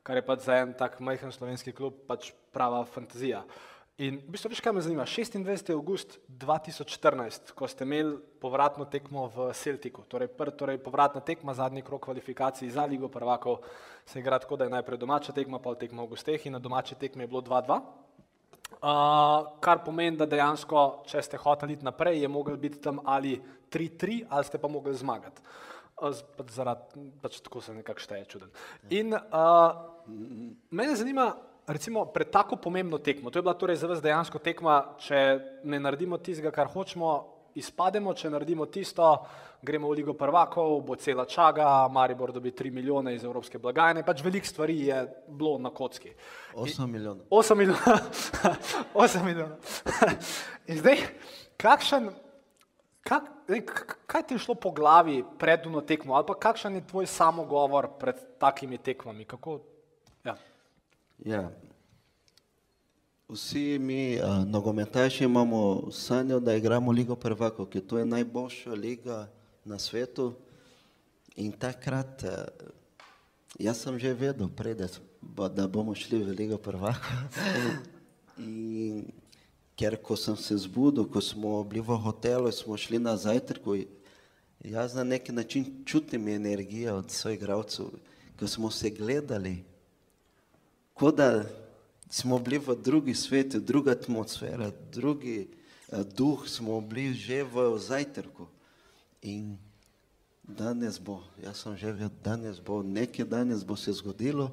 kar 0.07 0.15
je 0.15 0.23
pač 0.23 0.45
za 0.45 0.55
en 0.61 0.71
tak 0.77 1.01
majhen 1.03 1.33
slovenski 1.35 1.73
klub 1.75 1.97
pač 2.07 2.31
prava 2.55 2.85
fantazija. 2.87 3.43
In 3.99 4.21
v 4.21 4.37
bistvu, 4.37 4.53
veš, 4.53 4.61
kaj 4.63 4.75
me 4.77 4.85
zanima? 4.85 5.03
26. 5.09 5.73
august 5.73 6.15
2014, 6.29 7.51
ko 7.57 7.67
ste 7.67 7.83
imeli 7.83 8.15
povratno 8.39 8.85
tekmo 8.87 9.25
v 9.35 9.49
Celtiku, 9.57 10.05
torej, 10.07 10.29
pr, 10.31 10.53
torej 10.55 10.79
povratna 10.79 11.19
tekma, 11.19 11.57
zadnji 11.57 11.83
krok 11.83 12.05
kvalifikacij 12.05 12.71
za 12.71 12.85
Ligo 12.87 13.09
prvakov, 13.11 13.65
se 14.05 14.21
igra 14.21 14.39
tako, 14.39 14.55
da 14.55 14.69
je 14.69 14.75
najprej 14.77 15.01
domača 15.01 15.35
tekma, 15.35 15.59
pa 15.59 15.75
tekma 15.75 16.05
v 16.05 16.13
gosteh 16.13 16.45
in 16.45 16.55
na 16.55 16.63
domači 16.63 16.95
tekmi 16.95 17.25
je 17.25 17.33
bilo 17.35 17.41
2-2. 17.41 18.06
Uh, 18.77 19.47
kar 19.63 19.79
pomeni, 19.81 20.17
da 20.19 20.27
dejansko, 20.29 21.03
če 21.09 21.21
ste 21.25 21.39
hoteli 21.41 21.73
iti 21.73 21.85
naprej, 21.87 22.19
je 22.21 22.27
mogel 22.29 22.59
biti 22.61 22.77
tam 22.83 22.99
ali 23.09 23.39
3-3, 23.73 24.19
ali 24.29 24.45
ste 24.45 24.59
pa 24.61 24.69
mogli 24.69 24.93
zmagati. 24.93 25.41
Uh, 25.97 26.13
pač 26.37 26.51
zaradi, 26.53 27.07
pač 27.23 27.39
tako 27.41 27.63
se 27.65 27.73
nekako 27.73 28.03
šteje 28.05 28.27
čuden. 28.29 28.51
In 28.93 29.15
uh, 29.17 29.71
mene 30.69 30.93
zanima, 30.99 31.31
recimo, 31.67 32.05
pred 32.13 32.29
tako 32.29 32.59
pomembno 32.61 32.99
tekmo, 33.01 33.31
to 33.31 33.39
je 33.39 33.47
bila 33.47 33.57
torej 33.57 33.81
za 33.81 33.89
vas 33.89 34.03
dejansko 34.03 34.39
tekma, 34.39 34.77
če 35.01 35.23
ne 35.65 35.81
naredimo 35.81 36.21
tistega, 36.21 36.53
kar 36.53 36.69
hočemo, 36.69 37.15
izpademo, 37.57 38.13
če 38.13 38.29
naredimo 38.29 38.65
tisto, 38.71 39.09
gremo 39.61 39.89
v 39.89 39.97
Ligo 39.99 40.13
prvakov, 40.17 40.81
bo 40.85 40.95
cela 40.95 41.25
čaga, 41.25 41.87
Maribor 41.91 42.31
dobi 42.31 42.51
3 42.51 42.71
milijone 42.71 43.15
iz 43.15 43.25
evropske 43.25 43.59
blagajne, 43.59 44.05
pač 44.05 44.21
veliko 44.25 44.47
stvari 44.47 44.77
je 44.87 44.99
bilo 45.27 45.57
na 45.61 45.71
kocki. 45.73 46.13
8 46.53 46.87
milijonov. 46.87 47.25
8 47.29 47.57
milijonov. 47.57 47.81
8 49.05 49.25
milijonov. 49.25 49.57
In 50.69 50.81
zdaj, 50.81 51.03
kakšen, 51.57 52.11
kak, 53.01 53.95
kaj 54.05 54.27
ti 54.27 54.37
je 54.37 54.43
šlo 54.45 54.55
po 54.55 54.71
glavi 54.71 55.23
pred 55.39 55.65
uno 55.65 55.81
tekmo, 55.81 56.15
ali 56.15 56.27
pa 56.27 56.37
kakšen 56.47 56.77
je 56.77 56.87
tvoj 56.87 57.09
samogovor 57.09 57.89
pred 57.99 58.21
takimi 58.37 58.77
tekmami? 58.77 59.25
Kako, 59.25 59.59
ja. 60.25 60.37
Ja. 61.25 61.47
Vsi 63.27 63.79
mi, 63.79 64.19
uh, 64.19 64.47
nogometaši, 64.47 65.23
imamo 65.23 65.91
sanjo, 65.91 66.39
da 66.39 66.53
igramo 66.55 66.91
Ligo 66.91 67.15
prvakov, 67.15 67.65
ker 67.67 67.81
to 67.83 67.97
je 67.99 68.05
najboljša 68.05 68.71
liga 68.71 69.27
na 69.65 69.79
svetu. 69.79 70.31
In 71.35 71.51
takrat, 71.51 72.23
uh, 72.23 72.31
jaz 73.59 73.81
sem 73.83 73.99
že 73.99 74.13
vedel, 74.13 74.47
prej, 74.47 74.77
da 75.51 75.67
bomo 75.67 75.95
šli 75.95 76.23
v 76.23 76.37
Ligo 76.39 76.57
prvakov. 76.57 77.43
In 78.39 79.03
ker 79.75 79.99
ko 79.99 80.15
sem 80.15 80.39
se 80.39 80.55
zbudil, 80.55 81.03
ko 81.11 81.19
smo 81.19 81.59
bili 81.67 81.83
v 81.83 81.99
hotelu, 81.99 82.47
smo 82.51 82.79
šli 82.79 82.95
na 82.95 83.17
zajtrk, 83.19 83.67
jaz 84.63 84.95
na 84.95 85.03
neki 85.03 85.35
način 85.35 85.83
čutim 85.85 86.27
energijo 86.27 86.95
od 87.03 87.11
svojih 87.11 87.43
igralcev, 87.43 87.91
ko 88.39 88.47
smo 88.47 88.71
se 88.71 88.89
gledali 88.89 89.65
kot 90.93 91.15
da 91.19 91.43
smo 92.09 92.39
bili 92.39 92.57
v 92.57 92.75
drugi 92.75 93.13
svet, 93.13 93.55
druga 93.55 93.91
atmosfera, 93.91 94.71
drugi 94.93 95.47
uh, 95.91 96.03
duh, 96.15 96.47
smo 96.47 96.81
bili 96.81 97.13
že 97.13 97.43
v 97.43 97.77
zajtrku. 97.79 98.47
In 99.21 99.57
danes 100.43 100.99
bo, 100.99 101.23
jaz 101.43 101.63
sem 101.63 101.75
že 101.77 101.91
vedel, 101.91 102.11
danes 102.23 102.59
bo, 102.59 102.83
nekaj 102.83 103.25
danes 103.25 103.63
bo 103.63 103.75
se 103.75 103.91
zgodilo. 103.91 104.51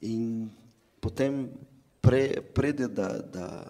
In 0.00 0.50
potem 1.00 1.50
pre, 2.00 2.40
prede, 2.54 2.88
da, 2.88 3.18
da, 3.18 3.66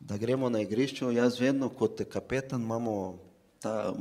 da 0.00 0.16
gremo 0.16 0.48
na 0.48 0.60
igrišče, 0.60 1.14
jaz 1.14 1.40
vedno 1.40 1.68
kot 1.68 2.02
kapetan 2.10 2.62
imamo 2.62 3.18
ta 3.60 3.94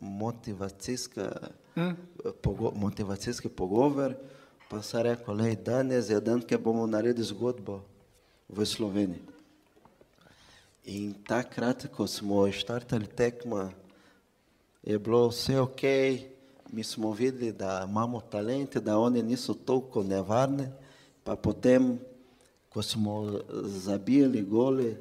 motivacijska, 0.00 1.32
mm. 1.76 1.92
pogo, 2.42 2.72
motivacijski 2.74 3.48
pogovor. 3.48 4.14
Pa 4.68 4.82
sem 4.82 5.02
rekel, 5.02 5.36
da 5.36 5.46
je 5.46 5.56
danes 5.56 6.08
dan, 6.08 6.40
ki 6.42 6.56
bomo 6.58 6.86
naredili 6.86 7.26
zgodbo 7.26 7.80
v 8.48 8.66
Sloveniji. 8.66 9.22
In 10.90 11.14
takrat, 11.26 11.86
ko 11.94 12.06
smo 12.06 12.46
štartali 12.50 13.06
tekmo, 13.06 13.70
je 14.82 14.98
bilo 14.98 15.28
vse 15.28 15.60
ok, 15.60 15.82
mi 16.72 16.82
smo 16.82 17.12
videli, 17.12 17.52
da 17.52 17.86
imamo 17.88 18.20
talente, 18.20 18.80
da 18.80 18.98
oni 18.98 19.22
niso 19.22 19.54
toliko 19.54 20.02
nevarni. 20.02 20.66
Pa 21.24 21.36
potem, 21.36 21.98
ko 22.68 22.82
smo 22.82 23.38
zabijali 23.64 24.42
goli. 24.42 24.96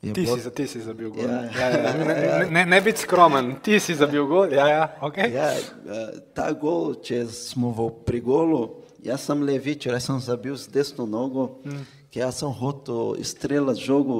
Ti, 0.00 0.12
bilo... 0.12 0.36
si, 0.38 0.50
ti 0.50 0.66
si 0.66 0.80
zabil 0.80 1.10
gol. 1.10 1.24
Ja, 1.24 1.42
ja, 1.58 1.68
ja, 1.70 1.92
ne, 2.04 2.46
ne, 2.50 2.66
ne 2.66 2.80
biti 2.80 3.02
skromen, 3.02 3.56
ti 3.62 3.80
si 3.80 3.94
zabil 3.94 4.26
gol. 4.26 4.52
Ja, 4.52 4.68
ja, 4.68 4.84
okay. 5.02 5.32
ja, 5.34 5.50
eh, 5.54 6.20
ta 6.34 6.52
gol, 6.52 7.00
če 7.02 7.26
smo 7.26 7.74
v 7.74 7.90
prigolu 8.06 8.86
jaz 9.08 9.24
sem 9.24 9.42
levič, 9.42 9.86
jaz 9.88 10.04
sem 10.04 10.20
zabil 10.20 10.56
z 10.56 10.68
desno 10.72 11.06
nogo, 11.08 11.58
mm. 11.64 11.84
ker 12.12 12.26
jaz 12.26 12.42
sem 12.42 12.52
hotel 12.52 13.16
streljati 13.24 13.84
žogo 13.84 14.18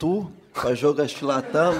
tu, 0.00 0.26
pa 0.56 0.74
žoga 0.74 1.06
šla 1.08 1.42
tam. 1.52 1.76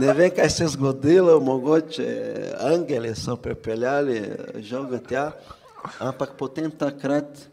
ne 0.00 0.12
vem, 0.14 0.30
kaj 0.30 0.50
se 0.50 0.70
zgodilo, 0.76 1.40
mogoče 1.40 2.08
angeli 2.60 3.14
so 3.18 3.36
pripeljali 3.36 4.22
žogo 4.62 4.98
tja, 5.02 5.32
ampak 5.98 6.36
potem 6.38 6.70
takrat 6.70 7.48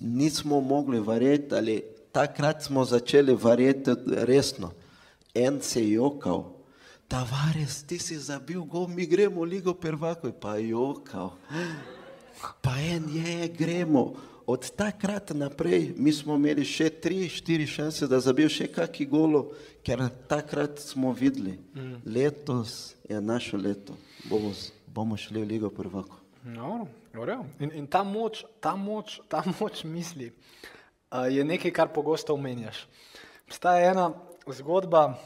nismo 0.00 0.60
mogli 0.60 1.00
verjeti, 1.00 1.54
ali 1.54 1.82
takrat 2.12 2.62
smo 2.62 2.84
začeli 2.84 3.36
verjeti 3.36 3.94
resno. 4.26 4.72
En 5.34 5.60
se 5.62 5.82
je 5.84 5.92
jokal. 5.92 6.57
Tavares, 7.08 7.82
ti 7.88 7.96
si 7.96 8.20
zabil 8.20 8.60
gol, 8.68 8.84
mi 8.84 9.06
gremo 9.08 9.40
v 9.40 9.56
Ligo 9.56 9.72
prvako, 9.72 10.28
pa 10.36 10.60
jokal. 10.60 11.32
Pa 12.60 12.76
en 12.76 13.08
je, 13.08 13.48
gremo. 13.48 14.12
Od 14.44 14.60
takrat 14.76 15.32
naprej 15.32 15.96
mi 15.96 16.12
smo 16.12 16.36
imeli 16.36 16.64
še 16.68 16.90
tri, 17.00 17.24
štiri 17.28 17.64
šanse, 17.68 18.04
da 18.08 18.20
zabil 18.20 18.48
še 18.52 18.68
kaki 18.68 19.08
golo, 19.08 19.56
ker 19.80 20.04
takrat 20.28 20.80
smo 20.84 21.12
videli, 21.16 21.56
mm. 21.56 22.04
letos 22.04 22.94
je 23.08 23.20
naše 23.20 23.56
leto, 23.56 23.96
bomo, 24.28 24.52
bomo 24.92 25.16
šli 25.16 25.40
v 25.44 25.48
Ligo 25.48 25.72
prvako. 25.72 26.20
No, 26.44 26.88
in, 27.60 27.72
in 27.72 27.88
ta 27.88 28.04
moč, 28.04 28.44
ta 28.60 28.76
moč, 28.76 29.16
ta 29.32 29.40
moč 29.60 29.84
misli 29.84 30.28
uh, 30.28 31.24
je 31.28 31.44
nekaj, 31.44 31.72
kar 31.72 31.92
pogosto 31.92 32.36
omenjaš. 32.36 32.84
Obstaja 33.48 33.92
ena 33.96 34.10
zgodba, 34.44 35.16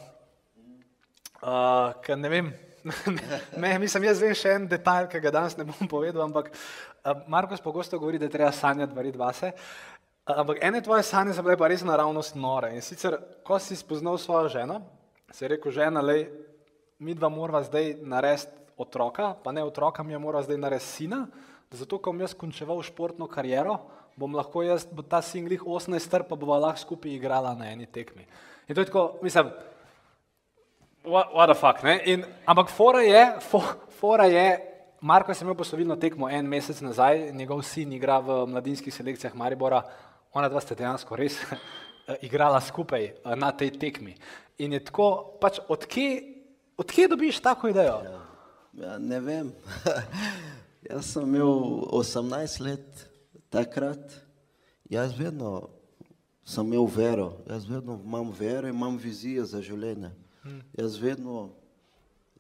uh, 1.43 1.93
ki 2.03 2.17
ne 2.17 2.31
vem, 2.33 2.53
me, 3.61 3.73
mislim, 3.79 4.09
jaz 4.09 4.23
vem 4.23 4.35
še 4.35 4.57
en 4.57 4.69
detajl, 4.71 5.09
ki 5.11 5.21
ga 5.23 5.35
danes 5.35 5.57
ne 5.59 5.67
bom 5.69 5.91
povedal, 5.91 6.25
ampak 6.25 6.51
uh, 6.53 7.25
Marko 7.31 7.59
pogosto 7.63 7.99
govori, 7.99 8.19
da 8.19 8.27
je 8.31 8.37
treba 8.37 8.53
sanjati 8.55 8.97
variti 8.97 9.19
vase. 9.19 9.53
Uh, 9.53 10.39
ampak 10.39 10.63
ene 10.63 10.83
tvoje 10.83 11.03
sanje 11.07 11.35
so 11.35 11.43
bile 11.43 11.59
pa 11.59 11.71
res 11.71 11.85
naravnost 11.87 12.37
nore. 12.39 12.73
In 12.75 12.83
sicer, 12.83 13.19
ko 13.47 13.59
si 13.59 13.77
spoznal 13.79 14.19
svojo 14.19 14.51
ženo, 14.53 14.81
si 15.33 15.49
rekel, 15.49 15.75
žena, 15.75 16.03
le, 16.03 16.27
mi 17.03 17.15
dva 17.19 17.31
morava 17.33 17.63
zdaj 17.67 17.97
narediti 18.07 18.61
otroka, 18.79 19.33
pa 19.43 19.53
ne 19.53 19.65
otroka, 19.65 20.03
mi 20.03 20.15
je 20.15 20.21
moral 20.23 20.45
zdaj 20.47 20.59
narediti 20.59 20.89
sina, 20.89 21.27
zato 21.73 21.99
ko 21.99 22.13
bom 22.13 22.23
jaz 22.23 22.35
končeval 22.37 22.83
športno 22.85 23.27
kariero, 23.31 23.79
bom 24.17 24.35
lahko 24.37 24.63
jaz, 24.63 24.85
bo 24.87 25.03
ta 25.03 25.23
singlih 25.25 25.63
18 25.65 25.99
str, 25.99 26.27
pa 26.29 26.37
bova 26.37 26.59
lahko 26.61 26.85
skupaj 26.85 27.15
igrala 27.17 27.55
na 27.57 27.71
eni 27.73 27.87
tekmi. 27.87 28.27
In 28.69 28.75
to 28.75 28.85
je 28.85 28.91
tako, 28.91 29.19
mislim, 29.25 29.51
what, 31.05 31.35
what 31.35 31.47
the 31.47 31.55
fuck, 31.55 31.83
ne? 31.83 32.01
In, 32.07 32.25
ampak 32.47 32.71
fora 32.71 33.03
je, 33.03 33.23
for, 33.41 33.63
fora 34.01 34.27
je, 34.27 34.61
Marko 35.01 35.33
je 35.33 35.43
imel 35.43 35.55
poslovilno 35.59 35.97
tekmo 35.97 36.29
en 36.31 36.47
mesec 36.47 36.81
nazaj, 36.81 37.33
njegov 37.33 37.63
sin 37.67 37.93
igra 37.93 38.21
v 38.23 38.47
mladinskih 38.47 38.95
selekcijah 38.95 39.35
Maribora, 39.35 39.83
ona 40.33 40.49
dva 40.49 40.61
sta 40.63 40.75
dejansko 40.79 41.17
res 41.19 41.41
igrala 42.27 42.61
skupaj 42.61 43.05
eh, 43.05 43.37
na 43.37 43.53
tej 43.53 43.75
tekmi. 43.79 44.15
In 44.59 44.73
je 44.73 44.85
tako, 44.85 45.39
pač 45.41 45.59
odkje, 45.69 46.23
odkje 46.79 47.09
dobiš 47.09 47.41
tako 47.41 47.73
idejo? 47.73 47.99
Ja. 48.05 48.21
Ja, 48.73 48.99
ne 48.99 49.21
vem. 49.21 49.53
Jaz 50.91 51.13
sem 51.13 51.27
imel 51.29 51.85
18 51.93 52.61
let 52.65 53.03
takrat, 53.53 54.15
jaz 54.91 55.13
vedno 55.19 55.69
sem 56.45 56.67
imel 56.67 56.89
vero, 56.89 57.27
jaz 57.47 57.69
vedno 57.69 58.01
imam 58.05 58.33
vero 58.39 58.69
in 58.69 58.75
imam 58.75 58.97
vizijo 58.97 59.45
za 59.45 59.61
življenje. 59.63 60.11
Hmm. 60.43 60.63
Jaz 60.75 60.97
vedno 60.99 61.51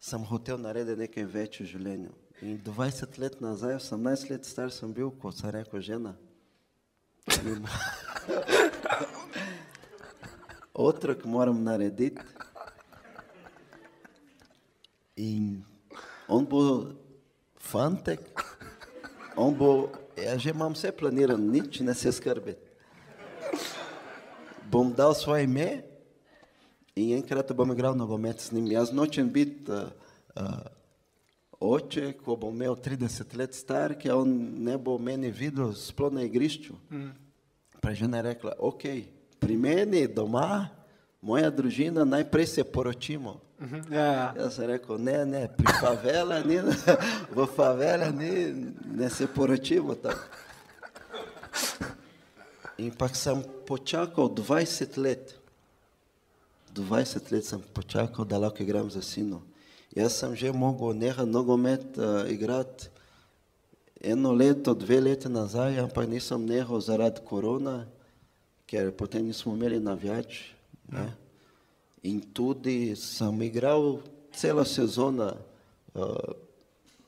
sem 0.01 0.25
hotel 0.27 0.59
narediti 0.59 0.99
nekaj 0.99 1.25
več 1.31 1.61
v 1.63 1.67
življenju. 1.71 2.11
In 2.43 2.59
20 2.67 3.19
let 3.23 3.39
nazaj, 3.39 3.77
18 3.79 4.31
let 4.33 4.43
star 4.49 4.73
sem 4.75 4.91
bil, 4.91 5.13
ko 5.15 5.31
sem 5.31 5.53
rekel 5.55 5.79
žena. 5.79 6.17
Otrok 10.75 11.23
moram 11.31 11.63
narediti. 11.63 12.19
In 15.23 15.63
on 16.27 16.43
bo 16.43 16.91
fantek, 17.63 18.27
on 19.39 19.55
bo, 19.55 19.93
ja 20.19 20.35
že 20.35 20.51
imam 20.51 20.75
vse 20.75 20.91
planirano, 20.91 21.47
nič 21.47 21.79
ne 21.87 21.95
se 21.95 22.11
skrbi. 22.11 22.59
Bom 24.67 24.91
dal 24.91 25.15
svoje 25.15 25.47
ime 25.47 25.92
in 26.97 27.17
enkrat 27.17 27.53
bom 27.57 27.73
igral 27.73 27.97
nogomet 27.97 28.41
s 28.41 28.53
njim. 28.53 28.67
Jaz 28.73 28.93
nočem 28.93 29.31
biti 29.33 29.73
uh, 29.73 29.89
uh, 30.37 30.45
oče, 31.61 32.13
ko 32.25 32.37
bom 32.37 32.55
imel 32.55 32.77
30 32.77 33.37
let 33.37 33.55
star, 33.55 33.95
ki 33.99 34.11
on 34.11 34.33
ne 34.65 34.77
bo 34.79 34.99
meni 34.99 35.31
videl 35.31 35.73
sploh 35.75 36.13
na 36.13 36.27
igrišču. 36.27 36.75
Mm. 36.91 37.11
Pa 37.81 37.91
je 37.91 38.03
žena 38.05 38.21
rekla, 38.21 38.55
ok, 38.59 38.83
pri 39.41 39.57
meni 39.57 40.07
doma, 40.07 40.69
moja 41.23 41.51
družina, 41.51 42.05
najprej 42.05 42.47
se 42.47 42.65
poročimo. 42.65 43.41
Mhm, 43.63 43.95
ja, 43.95 44.07
ja. 44.07 44.35
Jaz 44.37 44.57
sem 44.57 44.67
rekel, 44.67 44.99
ne, 44.99 45.19
ne, 45.27 45.43
pri 45.57 45.75
favela 45.81 46.41
ni, 46.43 46.59
v 47.37 47.47
favela 47.57 48.11
ni, 48.11 48.31
ne 48.95 49.11
se 49.11 49.27
poročimo 49.27 49.95
tam. 49.95 50.19
In 52.79 52.91
pa 52.99 53.07
sem 53.09 53.43
počakal 53.67 54.33
20 54.35 54.99
let, 54.99 55.35
20 56.75 57.33
let 57.33 57.45
sem 57.45 57.61
počakal, 57.75 58.25
da 58.25 58.39
lahko 58.39 58.63
igram 58.63 58.91
za 58.91 59.03
sino. 59.03 59.43
Jaz 59.97 60.17
sem 60.17 60.37
že 60.37 60.53
mogel 60.53 60.97
nehati 60.97 61.29
nogomet 61.29 61.85
uh, 61.99 62.25
igrati 62.31 62.89
eno 64.01 64.33
leto, 64.33 64.75
dve 64.75 65.01
leti 65.01 65.29
nazaj, 65.29 65.79
ampak 65.79 66.09
nisem 66.09 66.47
nehal 66.47 66.81
zaradi 66.81 67.21
korona, 67.29 67.85
ker 68.67 68.91
potem 68.91 69.27
nismo 69.27 69.55
imeli 69.55 69.79
navijač. 69.81 70.51
Ja. 70.93 71.07
In 72.03 72.21
tudi 72.35 72.97
sem 72.97 73.43
igral 73.43 74.01
celo 74.35 74.65
sezono, 74.65 75.37
uh, 75.95 76.35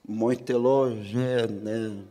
moj 0.04 0.36
telo 0.44 0.92
že 1.02 1.48
ne. 1.50 2.04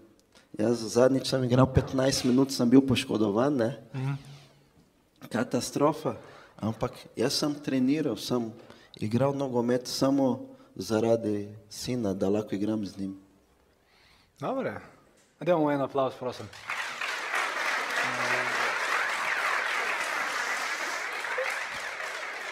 Jaz 0.58 0.84
zadnjič 0.98 1.30
sem 1.30 1.44
igral 1.46 1.70
15 1.70 2.26
minut, 2.28 2.52
sem 2.52 2.70
bil 2.70 2.82
poškodovan, 2.82 3.56
ne. 3.58 3.72
Mhm. 3.94 4.14
Katastrofa. 5.30 6.18
Ampak 6.64 6.96
jaz 7.20 7.36
sem 7.36 7.52
treniral, 7.60 8.16
sem 8.16 8.48
igral 8.96 9.36
nogomet 9.36 9.88
samo 9.88 10.56
zaradi 10.76 11.50
sina, 11.70 12.14
da 12.14 12.30
lahko 12.30 12.56
igram 12.56 12.86
z 12.86 12.98
njim. 12.98 13.18
Dobro, 14.40 14.72
da 15.40 15.52
imamo 15.52 15.72
en 15.72 15.82
aplaus, 15.82 16.14
prosim. 16.16 16.48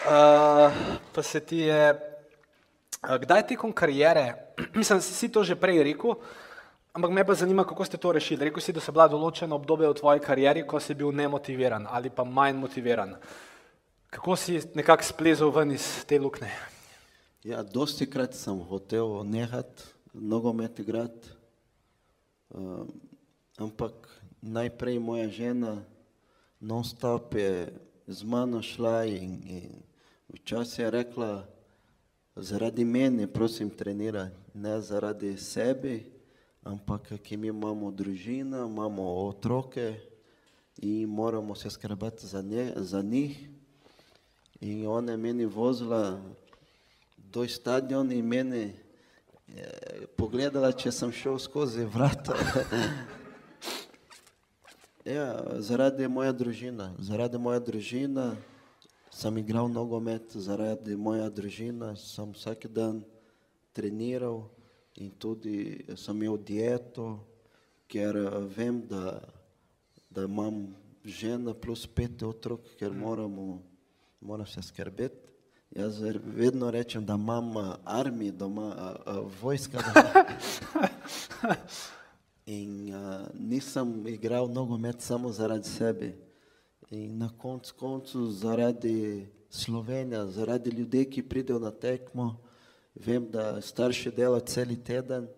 Uh, 0.04 0.72
pa 1.14 1.22
se 1.22 1.40
ti 1.40 1.56
je, 1.56 1.94
uh, 3.08 3.16
kdaj 3.16 3.46
tekom 3.46 3.72
karijere, 3.72 4.34
mislim, 4.74 4.98
da 4.98 5.02
si 5.02 5.28
to 5.32 5.44
že 5.44 5.56
prej 5.56 5.82
rekel, 5.82 6.18
ampak 6.92 7.10
me 7.10 7.24
pa 7.24 7.34
zanima, 7.34 7.64
kako 7.64 7.84
ste 7.84 7.96
to 7.96 8.12
rešili. 8.12 8.44
Rekl 8.44 8.60
si, 8.60 8.72
da 8.76 8.80
so 8.80 8.92
bila 8.92 9.08
določena 9.08 9.56
obdobja 9.56 9.88
v 9.88 9.96
tvoji 9.96 10.20
karieri, 10.20 10.66
ko 10.66 10.80
si 10.80 10.94
bil 10.94 11.16
nemotiviran 11.16 11.88
ali 11.88 12.10
pa 12.10 12.28
manj 12.28 12.60
motiviran. 12.60 13.16
Kako 14.12 14.36
si 14.36 14.60
nekako 14.74 15.04
splezel 15.08 15.50
ven 15.50 15.72
iz 15.72 16.04
te 16.04 16.18
lukne? 16.20 16.50
Ja, 17.44 17.62
dosti 17.64 18.04
krat 18.04 18.34
sem 18.36 18.58
hotel 18.68 19.24
nehati 19.24 19.88
nogomet 20.12 20.78
igrati, 20.78 21.32
uh, 22.52 22.84
ampak 23.56 23.96
najprej 24.44 24.98
moja 25.00 25.30
žena 25.32 25.78
non-stop 26.60 27.34
je 27.34 27.72
z 28.06 28.28
mano 28.28 28.60
šla 28.62 29.04
in, 29.08 29.40
in 29.48 29.80
Včasih 30.32 30.78
je 30.84 30.90
rekla, 30.90 31.46
zaradi 32.36 32.84
mene, 32.84 33.26
prosim, 33.26 33.70
treniraj, 33.70 34.28
ne 34.54 34.80
zaradi 34.80 35.36
sebe, 35.36 36.00
ampak 36.64 37.12
ki 37.22 37.36
mi 37.36 37.48
imamo 37.48 37.90
družino, 37.90 38.66
imamo 38.66 39.02
otroke 39.26 39.94
in 40.76 41.08
moramo 41.08 41.54
se 41.54 41.70
skrbeti 41.70 42.26
za, 42.26 42.42
nje, 42.42 42.72
za 42.76 43.02
njih. 43.02 43.51
In 44.62 44.86
ona 44.86 45.12
je 45.12 45.18
meni 45.18 45.44
vozila 45.44 46.20
do 47.16 47.48
stadiona 47.48 48.14
in 48.14 48.26
meni 48.26 48.70
je 49.50 50.06
pogledala, 50.16 50.70
če 50.70 50.92
sem 50.94 51.10
šel 51.10 51.40
skozi 51.42 51.82
vrata. 51.84 52.36
ja, 55.16 55.26
zaradi 55.58 56.06
moja 56.06 56.30
družina, 56.30 56.92
zaradi 57.02 57.40
moja 57.42 57.58
družina 57.58 58.28
sem 59.10 59.40
igral 59.42 59.66
nogomet 59.68 60.38
zaradi 60.38 60.94
moja 60.96 61.26
družina, 61.26 61.96
sem 61.98 62.30
vsak 62.32 62.68
dan 62.70 63.02
treniral 63.74 64.44
in 64.94 65.10
tudi 65.10 65.82
sem 65.98 66.22
imel 66.22 66.38
dieto, 66.38 67.18
ker 67.90 68.14
vem, 68.54 68.78
da, 68.86 69.18
da 70.06 70.30
imam 70.30 70.68
žena 71.04 71.50
plus 71.50 71.82
pet 71.82 72.22
otrok, 72.22 72.62
ker 72.78 72.94
moramo, 72.94 73.58
moram 74.22 74.46
se 74.46 74.62
skrbeti. 74.62 75.28
Jaz 75.70 76.00
vedno 76.24 76.70
rečem, 76.70 77.06
da 77.06 77.14
imam 77.14 77.54
armijo 77.84 78.32
doma, 78.32 78.96
vojska 79.42 79.78
doma. 79.78 80.24
In 82.46 82.94
uh, 82.94 83.26
nisem 83.38 84.06
igral 84.06 84.48
nogomet 84.48 85.00
samo 85.00 85.32
zaradi 85.32 85.68
sebe. 85.68 86.12
In 86.90 87.18
na 87.18 87.30
koncu 87.38 87.74
koncu 87.78 88.30
zaradi 88.30 89.26
Slovenije, 89.50 90.26
zaradi 90.26 90.70
ljudi, 90.70 91.10
ki 91.10 91.22
pridejo 91.22 91.58
na 91.58 91.70
tekmo, 91.70 92.36
vem, 92.94 93.30
da 93.30 93.60
starši 93.60 94.10
delajo 94.10 94.40
cel 94.40 94.76
teden, 94.84 95.28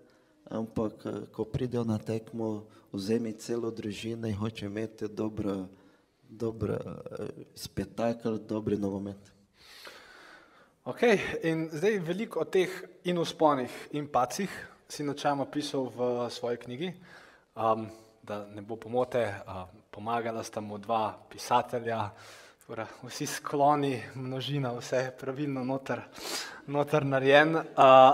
ampak 0.44 1.07
ko 1.33 1.44
pridejo 1.44 1.85
na 1.85 1.99
tekmo, 1.99 2.66
vzemi 2.92 3.33
celo 3.33 3.70
družino 3.70 4.29
in 4.29 4.37
hoče 4.37 4.66
imeti 4.66 5.09
dobro, 5.09 5.66
dobro 6.38 6.79
spektakel, 7.55 8.38
dobri 8.38 8.77
nogomet. 8.77 9.33
Ok, 10.85 11.03
in 11.42 11.68
zdaj 11.73 11.99
veliko 12.05 12.40
o 12.40 12.44
teh 12.44 12.68
in 13.09 13.18
usponih 13.18 13.73
in 13.92 14.09
pacih 14.12 14.51
si 14.88 15.05
načeloma 15.05 15.47
pisal 15.47 15.88
v 15.88 16.31
svoji 16.31 16.57
knjigi. 16.57 16.90
Um, 17.57 17.88
da 18.23 18.47
ne 18.47 18.62
bo 18.62 18.77
pomote, 18.77 19.35
pomagala 19.90 20.42
sta 20.42 20.61
mu 20.61 20.79
dva 20.79 21.12
pisatelja, 21.31 22.11
Torej, 22.64 22.87
vsi 23.05 23.27
skloni, 23.27 24.03
množina, 24.14 24.70
vse 24.72 24.96
je 24.96 25.11
pravilno 25.20 25.61
noter, 25.68 26.00
noter 26.66 27.05
narejen. 27.05 27.57
Uh, 27.57 27.64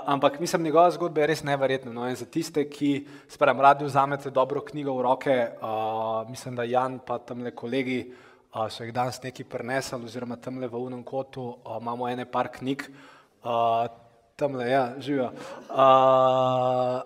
ampak 0.06 0.40
mislim, 0.40 0.62
njegova 0.62 0.90
zgodba 0.90 1.20
je 1.20 1.26
res 1.30 1.42
neverjetna. 1.46 1.92
No? 1.94 2.08
In 2.10 2.16
za 2.18 2.26
tiste, 2.26 2.64
ki 2.66 3.06
sprem 3.30 3.60
radi 3.60 3.86
vzamete 3.86 4.30
dobro 4.34 4.64
knjigo 4.66 4.96
v 4.96 5.04
roke, 5.06 5.36
uh, 5.62 6.26
mislim, 6.30 6.56
da 6.58 6.66
Jan 6.66 6.98
pa 7.06 7.20
tam 7.22 7.46
le 7.46 7.54
kolegi 7.54 8.00
uh, 8.10 8.66
so 8.66 8.82
jih 8.82 8.90
danes 8.92 9.22
neki 9.22 9.46
prenesli, 9.46 10.02
oziroma 10.02 10.36
tam 10.42 10.58
le 10.58 10.66
v 10.66 10.82
unem 10.82 11.06
kotu 11.06 11.46
uh, 11.46 11.78
imamo 11.78 12.10
ene 12.10 12.26
par 12.26 12.50
knjig, 12.50 12.88
uh, 13.44 13.86
tam 14.34 14.58
le, 14.58 14.66
ja, 14.66 14.84
živijo. 14.98 15.30
Uh, 15.70 16.98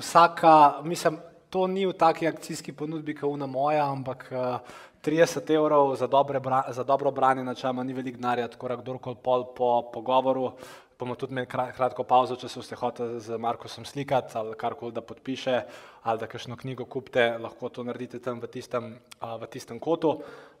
vsaka, 0.00 0.80
mislim, 0.80 1.20
to 1.50 1.66
ni 1.66 1.84
v 1.86 1.92
taki 1.92 2.26
akcijski 2.26 2.72
ponudbi, 2.72 3.14
kot 3.14 3.28
una 3.28 3.46
moja, 3.46 3.84
ampak 3.84 4.30
uh, 4.32 4.76
30 5.06 5.54
evrov 5.54 5.94
za, 5.96 6.06
dobre, 6.06 6.40
za 6.70 6.84
dobro 6.84 7.10
branje 7.10 7.44
načela 7.44 7.82
ni 7.82 7.94
veliko 7.94 8.18
denarja, 8.18 8.48
tako 8.48 8.68
da 8.68 8.76
kdorkoli 8.76 9.16
pol 9.22 9.44
po 9.54 9.70
pogovoru, 9.94 10.52
bomo 10.98 11.14
tudi 11.14 11.32
imeli 11.32 11.46
kratko 11.46 12.04
pauzo, 12.04 12.36
če 12.36 12.48
se 12.48 12.58
boste 12.58 12.76
hoteli 12.80 13.20
z 13.20 13.38
Markosom 13.38 13.84
slikati 13.84 14.38
ali 14.38 14.56
karkoli 14.58 14.92
da 14.96 15.00
podpiše, 15.00 15.60
ali 16.02 16.18
da 16.18 16.26
kakšno 16.26 16.56
knjigo 16.56 16.84
kupite, 16.84 17.36
lahko 17.38 17.68
to 17.68 17.84
naredite 17.84 18.18
tam 18.18 18.40
v 18.40 18.50
tistem, 18.50 18.96
v 19.20 19.48
tistem 19.52 19.80
kotu. 19.80 20.16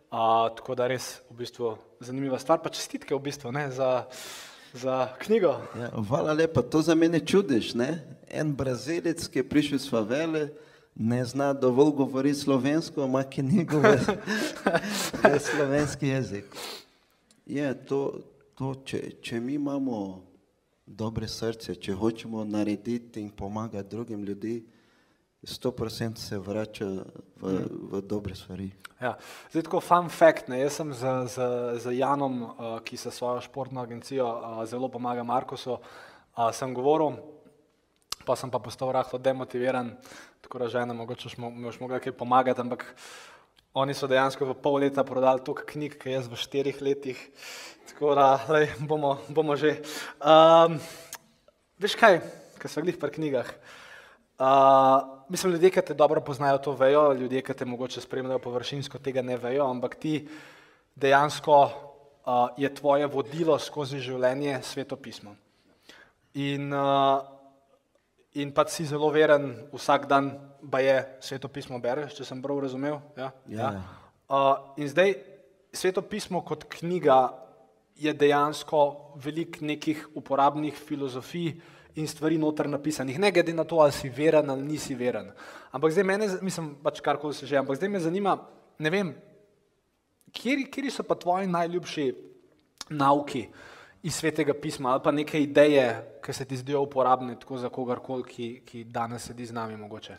Uh, 0.06 0.46
tako 0.54 0.76
da 0.78 0.86
res 0.86 1.16
v 1.30 1.40
bistvu 1.40 1.72
zanimiva 2.00 2.38
stvar, 2.38 2.60
pa 2.62 2.70
čestitke 2.70 3.14
v 3.16 3.24
bistvu 3.26 3.50
ne, 3.52 3.64
za, 3.74 4.06
za 4.70 5.08
knjigo. 5.18 5.56
Ja, 5.74 5.90
hvala 6.08 6.36
lepa, 6.36 6.62
to 6.62 6.78
za 6.78 6.94
mene 6.94 7.18
čudež, 7.26 7.74
ne? 7.74 8.04
En 8.30 8.54
brazilec, 8.54 9.26
ki 9.26 9.42
je 9.42 9.48
prišel 9.48 9.80
iz 9.80 9.88
favele, 9.90 10.46
ne 10.96 11.24
zna 11.24 11.52
dovolj 11.52 11.90
govoriti 11.90 12.38
slovensko, 12.38 13.04
ima 13.04 13.22
knjigo 13.22 13.78
v, 13.78 13.96
v 15.34 15.38
slovenski 15.38 16.08
jezik. 16.08 16.56
Je, 17.46 17.74
to, 17.86 18.20
to, 18.54 18.74
če, 18.84 19.02
če 19.22 19.40
mi 19.40 19.54
imamo 19.54 20.22
dobre 20.86 21.28
srce, 21.28 21.76
če 21.76 21.94
hočemo 21.94 22.44
narediti 22.44 23.20
in 23.20 23.30
pomagati 23.30 23.88
drugim 23.88 24.24
ljudem, 24.24 24.64
100% 25.46 26.18
se 26.18 26.38
vrača 26.38 26.86
v, 27.38 27.52
v 27.92 28.00
dobre 28.02 28.34
stvari. 28.34 28.70
Ja. 28.98 29.12
Zdaj, 29.52 29.66
tako 29.68 29.80
fun 29.84 30.08
fact, 30.10 30.48
ne, 30.48 30.58
jaz 30.64 30.80
sem 30.80 30.90
z, 30.96 31.12
z, 31.30 31.46
z 31.84 31.92
Janom, 31.98 32.40
uh, 32.42 32.50
ki 32.82 32.96
se 32.96 33.12
svojo 33.14 33.44
športno 33.44 33.84
agencijo 33.84 34.26
uh, 34.26 34.64
zelo 34.66 34.88
pomaga 34.88 35.22
Markosu, 35.22 35.76
uh, 35.76 36.48
sem 36.56 36.74
govoril, 36.74 37.20
pa 38.26 38.34
sem 38.34 38.50
pa 38.50 38.58
postal 38.58 38.90
rahlo 38.90 39.18
demotiviran, 39.22 39.94
tako 40.42 40.58
da 40.58 40.68
žena, 40.68 40.94
mogoče 40.94 41.30
mi 41.38 41.62
boš 41.64 41.78
mogla 41.80 42.02
kaj 42.02 42.12
pomagati, 42.18 42.60
ampak 42.60 42.82
oni 43.76 43.94
so 43.94 44.08
dejansko 44.10 44.48
v 44.50 44.56
pol 44.58 44.80
leta 44.82 45.04
prodali 45.06 45.44
toliko 45.46 45.62
knjig, 45.68 45.94
kaj 46.00 46.12
jaz 46.12 46.26
v 46.32 46.40
štirih 46.40 46.82
letih, 46.82 47.20
tako 47.92 48.16
da 48.18 48.40
lej, 48.50 48.72
bomo, 48.88 49.18
bomo 49.28 49.54
že. 49.54 49.76
Um, 50.18 50.80
veš 51.78 51.94
kaj, 52.00 52.18
kaj 52.58 52.72
so 52.72 52.82
glih 52.82 52.98
pri 52.98 53.14
knjigah? 53.14 53.52
Uh, 54.36 55.22
mislim, 55.28 55.54
ljudje, 55.54 55.70
ki 55.70 55.86
te 55.86 55.94
dobro 55.94 56.20
poznajo, 56.20 56.58
to 56.58 56.74
vejo, 56.76 57.12
ljudje, 57.14 57.44
ki 57.44 57.54
te 57.54 57.68
mogoče 57.68 58.00
spremljajo 58.00 58.42
površinsko, 58.42 58.98
tega 58.98 59.22
ne 59.22 59.36
vejo, 59.36 59.68
ampak 59.70 59.94
ti 60.00 60.18
dejansko 60.96 61.60
uh, 61.62 62.48
je 62.56 62.74
tvoje 62.74 63.06
vodilo 63.06 63.58
skozi 63.60 64.00
življenje 64.00 64.58
svetopismo. 64.64 65.36
In 66.36 66.72
uh, 66.72 67.35
in 68.36 68.52
pa 68.52 68.66
si 68.68 68.84
zelo 68.84 69.08
veren, 69.08 69.68
vsak 69.72 70.04
dan 70.08 70.36
pa 70.70 70.82
je 70.84 70.96
svetopismo 71.24 71.78
bereš, 71.80 72.18
če 72.18 72.24
sem 72.26 72.42
prav 72.42 72.60
razumel. 72.66 72.98
Ja? 73.16 73.30
Ja. 73.48 73.70
Ja. 73.72 73.84
Uh, 74.26 74.76
in 74.82 74.90
zdaj 74.90 75.14
svetopismo 75.72 76.42
kot 76.44 76.66
knjiga 76.68 77.30
je 77.96 78.12
dejansko 78.12 79.14
velik 79.24 79.60
nekih 79.64 80.02
uporabnih 80.18 80.76
filozofij 80.76 81.54
in 81.96 82.08
stvari 82.08 82.36
noter 82.36 82.68
napisanih, 82.68 83.16
ne 83.18 83.30
glede 83.32 83.54
na 83.56 83.64
to, 83.64 83.80
ali 83.80 83.94
si 83.96 84.10
veren 84.12 84.50
ali 84.52 84.66
nisi 84.66 84.94
veren. 84.94 85.30
Ampak 85.72 85.94
zdaj 85.96 86.04
mene, 86.04 86.28
mislim, 86.44 86.74
pač 86.84 87.00
karkoli 87.00 87.34
se 87.34 87.48
že, 87.48 87.56
ampak 87.56 87.80
zdaj 87.80 87.88
me 87.88 88.02
zanima, 88.04 88.36
ne 88.78 88.92
vem, 88.92 89.14
kjeri 90.36 90.92
so 90.92 91.06
pa 91.08 91.16
tvoji 91.16 91.48
najljubši 91.48 92.10
nauki, 92.92 93.46
uh, 93.48 93.75
iz 94.02 94.14
svetega 94.14 94.54
pisma 94.54 94.90
ali 94.90 95.00
pa 95.04 95.10
neke 95.10 95.40
ideje, 95.42 95.86
ki 96.24 96.32
se 96.32 96.44
ti 96.44 96.56
zdijo 96.56 96.82
uporabne 96.82 97.38
tako 97.40 97.58
za 97.58 97.68
kogarkoli, 97.68 98.24
ki, 98.24 98.48
ki 98.66 98.84
danes 98.84 99.26
sedi 99.26 99.46
z 99.46 99.52
nami 99.52 99.76
mogoče. 99.76 100.16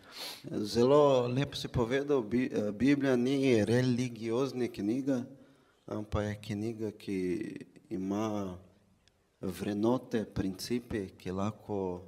Zelo 0.52 1.28
lepo 1.28 1.56
si 1.56 1.68
povedal, 1.68 2.24
eh, 2.34 2.72
Biblija 2.72 3.16
ni 3.16 3.66
religiozni 3.66 4.68
knjiga, 4.68 5.24
ampak 5.86 6.26
je 6.26 6.36
knjiga, 6.42 6.92
ki 6.92 7.20
ima 7.90 8.58
vrednote, 9.42 10.26
principe, 10.26 11.08
ki 11.18 11.32
lahko 11.32 12.02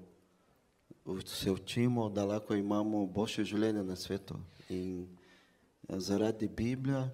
se 1.25 1.51
učimo, 1.51 2.09
da 2.09 2.25
lahko 2.25 2.55
imamo 2.55 3.05
boljše 3.05 3.43
življenje 3.43 3.83
na 3.83 3.95
svetu. 3.95 4.35
In 4.69 5.07
eh, 5.89 5.99
zaradi 5.99 6.47
Biblije 6.47 7.09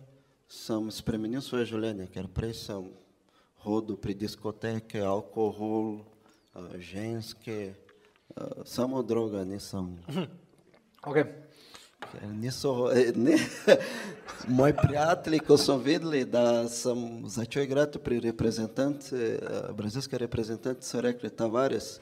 sem 0.47 0.91
spremenil 0.91 1.41
svoje 1.41 1.65
življenje, 1.65 2.07
ker 2.13 2.27
prej 2.27 2.53
sem 2.53 2.89
hodil 3.65 3.97
pri 3.97 4.13
diskoteke, 4.13 5.01
alkohol, 5.01 6.05
ženske, 6.77 7.73
samo 8.65 9.01
droga 9.03 9.43
nisem. 9.43 9.97
Okay. 11.05 11.23
Niso, 12.33 12.91
e, 12.93 13.11
ne, 13.15 13.37
moji 14.57 14.73
prijatelji, 14.81 15.39
ko 15.39 15.57
so 15.57 15.77
vedeli, 15.77 16.25
da 16.25 16.67
sem 16.69 17.23
začel 17.29 17.63
igrati 17.63 17.99
pri 17.99 18.19
reprezentanci, 18.19 19.15
brazilske 19.73 20.17
reprezentanci, 20.17 20.87
so 20.87 21.01
rekli, 21.01 21.29
Tavares, 21.29 21.99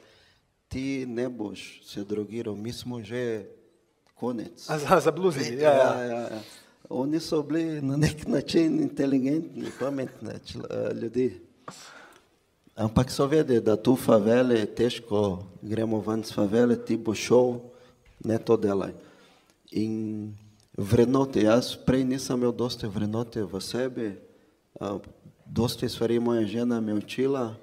ti 0.67 1.05
ne 1.07 1.29
boš 1.29 1.81
se 1.85 2.03
drogiral, 2.03 2.55
mi 2.55 2.73
smo 2.73 3.01
že 3.03 3.45
konec. 4.15 4.69
A 4.69 4.99
za, 4.99 5.11
bluzi, 5.11 5.55
ja, 5.55 5.71
ja. 5.71 6.03
ja, 6.03 6.19
ja. 6.19 6.41
Oni 6.89 7.19
so 7.19 7.43
bili 7.43 7.81
na 7.81 7.97
nek 7.97 8.27
način 8.27 8.81
inteligentni, 8.81 9.71
pametni 9.79 10.29
ljudje. 11.01 11.39
Ampak 12.75 13.11
so 13.11 13.27
vedeli, 13.29 13.61
da 13.61 13.77
tu 13.77 13.95
favele 13.95 14.59
je 14.59 14.65
težko, 14.65 15.45
gremo 15.61 16.01
ven 16.01 16.23
z 16.25 16.33
favele, 16.33 16.73
ti 16.75 16.97
bo 16.97 17.13
šel, 17.13 17.59
ne 18.25 18.39
to 18.41 18.57
delaj. 18.57 18.95
In 19.77 20.33
vrednote, 20.73 21.43
jaz 21.45 21.75
prej 21.77 22.01
nisem 22.05 22.41
imel 22.41 22.53
dosti 22.53 22.89
vrednote 22.89 23.45
v 23.45 23.61
sebi, 23.61 24.09
dosti 25.45 25.89
stvari 25.89 26.17
moja 26.19 26.45
žena 26.49 26.81
me 26.81 26.97
učila, 26.97 27.53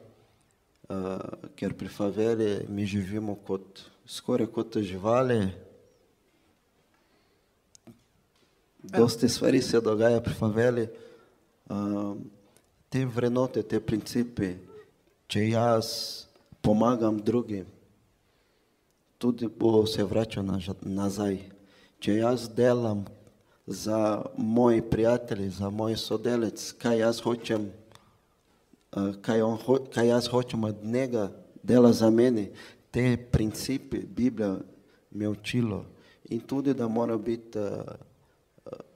ker 1.58 1.74
pri 1.74 1.90
faveli 1.90 2.66
mi 2.70 2.86
živimo 2.86 3.34
kot, 3.46 3.82
skoraj 4.06 4.46
kot 4.46 4.78
živali. 4.78 5.50
Dosti 8.82 9.28
stvari 9.28 9.62
se 9.62 9.80
dogaja 9.80 10.22
pri 10.22 10.34
faveli. 10.34 10.86
Te 12.90 13.04
vrednote, 13.06 13.62
te 13.62 13.78
principe, 13.78 14.56
če 15.30 15.44
jaz 15.52 15.90
pomagam 16.58 17.20
drugim, 17.22 17.68
tudi 19.14 19.46
bo 19.46 19.84
se 19.86 20.02
vračal 20.02 20.48
nazaj. 20.82 21.38
Če 22.02 22.16
jaz 22.16 22.48
delam 22.50 23.04
za 23.70 24.24
moje 24.34 24.82
prijatelje, 24.82 25.52
za 25.60 25.70
moj 25.70 25.94
sodelec, 26.02 26.64
kaj 26.82 26.98
jaz 26.98 27.22
hočem, 27.22 27.70
eh, 27.70 29.12
kaj, 29.22 29.42
on, 29.46 29.58
kaj 29.94 30.10
jaz 30.10 30.26
hočem 30.32 30.64
od 30.64 30.82
njega, 30.82 31.28
dela 31.62 31.92
za 31.92 32.10
meni, 32.10 32.48
te 32.90 33.14
principe 33.16 34.02
Biblija 34.02 34.56
mi 35.10 35.24
je 35.24 35.28
učilo. 35.28 35.84
In 36.34 36.40
tudi, 36.40 36.74
da 36.74 36.88
mora 36.88 37.18
biti 37.18 37.58
uh, 37.58 37.66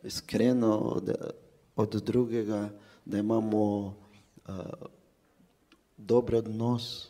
iskreno 0.02 0.78
od, 0.78 1.14
od 1.76 1.94
drugega, 2.02 2.68
da 3.05 3.19
imamo 3.19 3.95
uh, 4.49 4.88
dober 5.97 6.35
odnos 6.35 7.09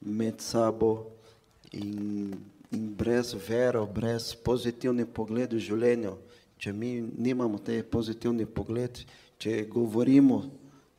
med 0.00 0.40
sabo 0.40 1.06
in, 1.72 2.34
in 2.70 2.94
brez 2.94 3.34
vero, 3.48 3.86
brez 3.86 4.34
pozitivnih 4.34 5.06
pogledov 5.06 5.58
v 5.58 5.64
življenju. 5.64 6.16
Če 6.60 6.72
mi 6.72 7.00
nimamo 7.00 7.58
te 7.64 7.78
pozitivni 7.82 8.44
pogled, 8.44 9.00
če 9.40 9.64
govorimo 9.72 10.42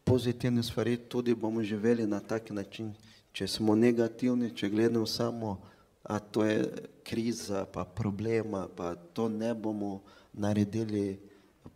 pozitivne 0.04 0.64
stvari, 0.66 0.98
tudi 0.98 1.36
bomo 1.38 1.62
živeli 1.64 2.08
na 2.08 2.20
tak 2.20 2.50
način. 2.50 2.96
Če 3.32 3.48
smo 3.48 3.76
negativni, 3.76 4.50
če 4.56 4.70
gledamo 4.70 5.06
samo, 5.06 5.60
a 6.04 6.18
to 6.20 6.44
je 6.44 6.66
kriza, 7.06 7.66
pa 7.70 7.86
problema, 7.86 8.66
pa 8.76 8.96
to 9.14 9.30
ne 9.30 9.54
bomo 9.54 10.02
naredili 10.34 11.20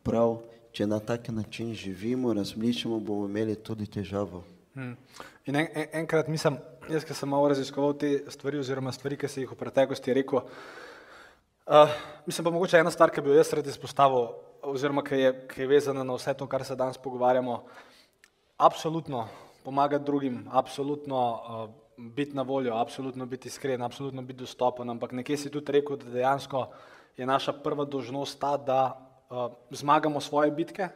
prav. 0.04 0.42
Če 0.76 0.84
na 0.88 1.00
tak 1.00 1.30
način 1.32 1.74
živimo, 1.74 2.34
razmišljamo, 2.34 3.00
bomo 3.00 3.30
imeli 3.30 3.56
tudi 3.56 3.86
težavo. 3.88 4.44
Hmm. 4.74 4.98
In 5.48 5.56
en, 5.56 5.68
en, 5.72 5.86
enkrat, 6.02 6.28
mislim, 6.28 6.58
jaz, 6.92 7.06
ki 7.08 7.16
sem 7.16 7.30
malo 7.32 7.48
raziskoval 7.48 7.94
te 7.96 8.10
stvari, 8.34 8.60
oziroma 8.60 8.92
stvari, 8.92 9.16
ki 9.16 9.30
si 9.32 9.46
jih 9.46 9.54
v 9.54 9.58
preteklosti 9.62 10.16
rekel, 10.18 10.42
uh, 10.44 11.94
mislim 12.28 12.50
pa 12.50 12.52
mogoče 12.52 12.84
ena 12.84 12.92
stvar, 12.92 13.14
ki 13.16 13.24
bi 13.24 13.32
jo 13.32 13.38
jaz 13.40 13.54
rad 13.56 13.72
izpostavil. 13.72 14.34
oziroma 14.66 15.04
ki 15.06 15.16
je, 15.16 15.32
ki 15.48 15.62
je 15.62 15.68
vezana 15.70 16.04
na 16.04 16.14
vse 16.18 16.34
to, 16.34 16.48
kar 16.50 16.64
se 16.66 16.76
danes 16.76 16.98
pogovarjamo, 16.98 17.64
absolutno 18.58 19.28
pomagati 19.64 20.06
drugim, 20.06 20.44
absolutno 20.52 21.22
uh, 21.32 21.70
biti 21.98 22.36
na 22.36 22.42
voljo, 22.42 22.76
absolutno 22.76 23.26
biti 23.26 23.48
iskren, 23.48 23.82
absolutno 23.82 24.22
biti 24.22 24.40
dostopen, 24.40 24.90
ampak 24.90 25.12
nekje 25.12 25.38
si 25.38 25.52
tudi 25.52 25.72
rekel, 25.72 25.98
da 25.98 26.12
dejansko 26.12 26.68
je 27.18 27.26
naša 27.26 27.54
prva 27.54 27.86
dožnost 27.86 28.40
ta, 28.40 28.58
da 28.58 29.05
uh, 29.30 29.52
zmagamo 29.72 30.22
svoje 30.22 30.52
bitke, 30.52 30.90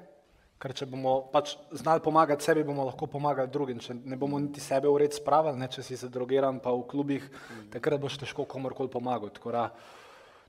ker 0.59 0.73
če 0.75 0.85
bomo 0.91 1.29
pač 1.31 1.55
znali 1.71 2.03
pomagati 2.03 2.43
sebi, 2.43 2.65
bomo 2.67 2.85
lahko 2.89 3.07
pomagali 3.07 3.51
drugim. 3.51 3.79
Če 3.79 3.95
ne 3.95 4.17
bomo 4.19 4.39
niti 4.39 4.61
sebe 4.61 4.91
ured 4.91 5.15
spravili, 5.15 5.59
ne, 5.59 5.69
če 5.71 5.83
si 5.85 5.99
zadrogiran 5.99 6.59
pa 6.59 6.73
v 6.75 6.83
klubih, 6.89 7.27
takrat 7.71 8.01
boš 8.01 8.19
težko 8.23 8.45
komorkoli 8.45 8.91
pomagal. 8.91 9.31
Tako 9.35 9.55
da 9.55 9.69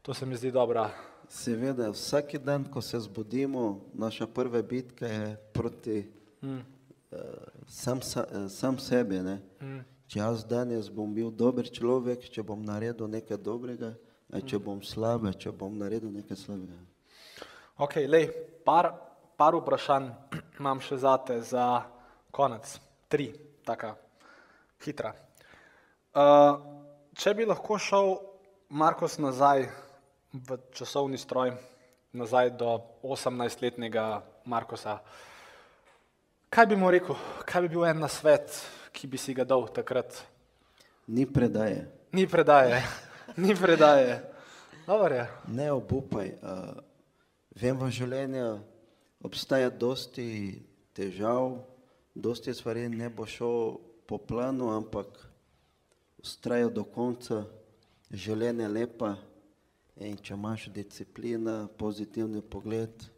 to 0.03 0.14
se 0.14 0.26
mi 0.26 0.37
zdi 0.37 0.51
dobra. 0.51 0.89
Seveda, 1.31 1.93
vsak 1.95 2.41
dan, 2.43 2.64
ko 2.66 2.83
se 2.83 2.99
zbudimo, 2.99 3.85
naša 3.95 4.26
prva 4.26 4.62
bitka 4.66 5.07
je 5.07 5.37
proti 5.55 6.01
Mm. 6.43 6.57
uh, 6.57 7.18
sam, 7.66 8.03
sa, 8.03 8.26
eh, 8.33 8.49
sam 8.49 8.78
sebi. 8.78 9.20
Ne? 9.22 9.41
Mm. 9.61 9.81
Če 10.07 10.18
jaz 10.18 10.45
danes 10.45 10.89
bom 10.89 11.12
bil 11.14 11.31
dober 11.31 11.68
človek, 11.68 12.24
če 12.33 12.43
bom 12.43 12.62
naredil 12.64 13.07
nekaj 13.07 13.39
dobrega, 13.39 13.93
če 14.47 14.59
bom 14.59 14.81
slab, 14.83 15.28
če 15.39 15.53
bom 15.53 15.76
naredil 15.78 16.11
nekaj 16.11 16.37
slabega. 16.37 16.78
Ok, 17.81 17.95
lej, 17.97 18.28
par, 18.61 18.93
par 19.41 19.57
vprašanj 19.57 20.11
imam 20.61 20.83
še 20.85 20.99
zate 21.01 21.39
za 21.41 21.81
konec. 22.28 22.74
Tri, 23.09 23.31
taka 23.64 23.95
hitra. 24.85 25.14
Uh, 26.12 26.61
če 27.16 27.33
bi 27.39 27.47
lahko 27.49 27.78
šel 27.81 28.18
Markos 28.76 29.16
nazaj 29.16 29.64
v 30.37 30.59
časovni 30.76 31.16
stroj, 31.16 31.55
nazaj 32.12 32.53
do 32.61 32.74
18-letnega 33.01 34.05
Markosa, 34.45 34.99
kaj 36.53 36.68
bi 36.68 36.76
mu 36.76 36.93
rekel, 36.93 37.16
kaj 37.49 37.64
bi 37.64 37.72
bil 37.78 37.89
en 37.89 38.05
nasvet, 38.05 38.61
ki 38.93 39.09
bi 39.09 39.16
si 39.16 39.33
ga 39.33 39.49
dal 39.49 39.64
takrat? 39.72 40.20
Ni 41.09 41.24
predaje, 41.24 41.89
Ni 42.12 42.28
predaje, 42.28 42.85
ni 43.41 43.57
predaje. 43.57 44.20
Dobro 44.85 45.16
je. 45.16 45.26
ne 45.49 45.72
obupaj. 45.72 46.37
Uh, 46.45 46.89
vem, 47.57 47.79
v 47.79 47.91
življenju 47.91 48.61
obstaja 49.25 49.71
dosti 49.71 50.61
težav, 50.97 51.59
dosti 52.15 52.55
stvari 52.55 52.89
ne 52.89 53.09
bo 53.09 53.27
šel 53.27 53.79
po 54.07 54.19
planu, 54.19 54.71
ampak 54.75 55.07
ustraja 56.21 56.69
do 56.69 56.85
konca, 56.85 57.45
življenje 58.11 58.67
je 58.67 58.75
lepa 58.75 59.15
in 60.01 60.17
če 60.17 60.35
imaš 60.35 60.69
disciplina, 60.75 61.69
pozitivni 61.79 62.43
pogled, 62.43 63.09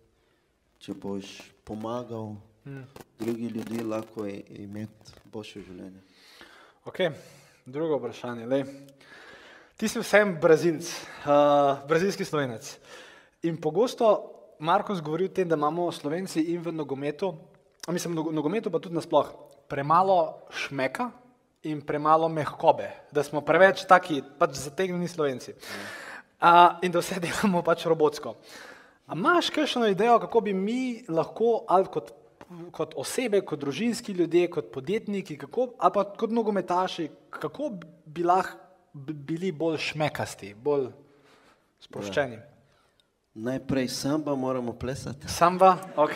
če 0.82 0.94
boš 0.94 1.38
pomagal, 1.64 2.36
Mm. 2.64 2.82
drugi 3.18 3.46
ljudi 3.46 3.82
lahko 3.82 4.26
imeti 4.26 5.12
boljše 5.24 5.60
življenje. 5.66 6.00
Ok, 6.84 6.98
drugo 7.66 7.96
vprašanje. 7.98 8.46
Lej. 8.46 8.62
Ti 9.76 9.88
si 9.88 9.98
vsem 9.98 10.36
brazilc, 10.40 10.86
uh, 11.26 11.82
brazilski 11.88 12.24
slovenec. 12.24 12.68
In 13.42 13.56
pogosto 13.60 14.32
Marko 14.58 14.94
govori 15.02 15.24
o 15.24 15.28
tem, 15.28 15.48
da 15.48 15.56
imamo 15.56 15.90
slovenci 15.90 16.40
in 16.52 16.62
v 16.62 16.72
nogometu, 16.72 17.34
mislim, 17.88 18.14
v 18.14 18.16
nogo- 18.16 18.32
nogometu 18.32 18.70
pa 18.70 18.78
tudi 18.78 18.94
nasploh, 18.94 19.26
premalo 19.68 20.46
šmeka 20.50 21.10
in 21.62 21.80
premalo 21.82 22.28
mehkobe, 22.28 22.90
da 23.12 23.22
smo 23.22 23.40
preveč 23.40 23.82
taki, 23.88 24.22
pač 24.38 24.54
zategnjeni 24.54 25.08
slovenci. 25.08 25.54
Uh, 26.42 26.78
in 26.82 26.92
da 26.92 26.98
vse 27.02 27.18
delamo 27.22 27.62
pač 27.62 27.86
robotsko. 27.86 28.36
A 29.06 29.18
imaš 29.18 29.50
kakšno 29.50 29.86
idejo, 29.90 30.20
kako 30.22 30.40
bi 30.40 30.54
mi 30.54 31.02
lahko, 31.08 31.64
ali 31.68 31.90
kot, 31.90 32.12
kot 32.70 32.94
osebe, 32.96 33.40
kot 33.40 33.58
družinski 33.58 34.12
ljudje, 34.12 34.50
kot 34.50 34.70
podjetniki, 34.74 35.36
kako, 35.38 35.72
ali 35.78 35.92
pa 35.94 36.04
kot 36.04 36.30
nogometaši, 36.30 37.08
kako 37.30 37.72
bi 38.06 38.22
lahko 38.22 38.58
bili 38.94 39.52
bolj 39.52 39.78
šmekasti, 39.90 40.54
bolj 40.54 40.90
sproščeni? 41.80 42.38
Ja. 42.38 42.51
Najprej 43.34 43.88
samba 43.88 44.34
moramo 44.34 44.72
plesati. 44.72 45.28
Samba, 45.28 45.78
ok. 45.96 46.14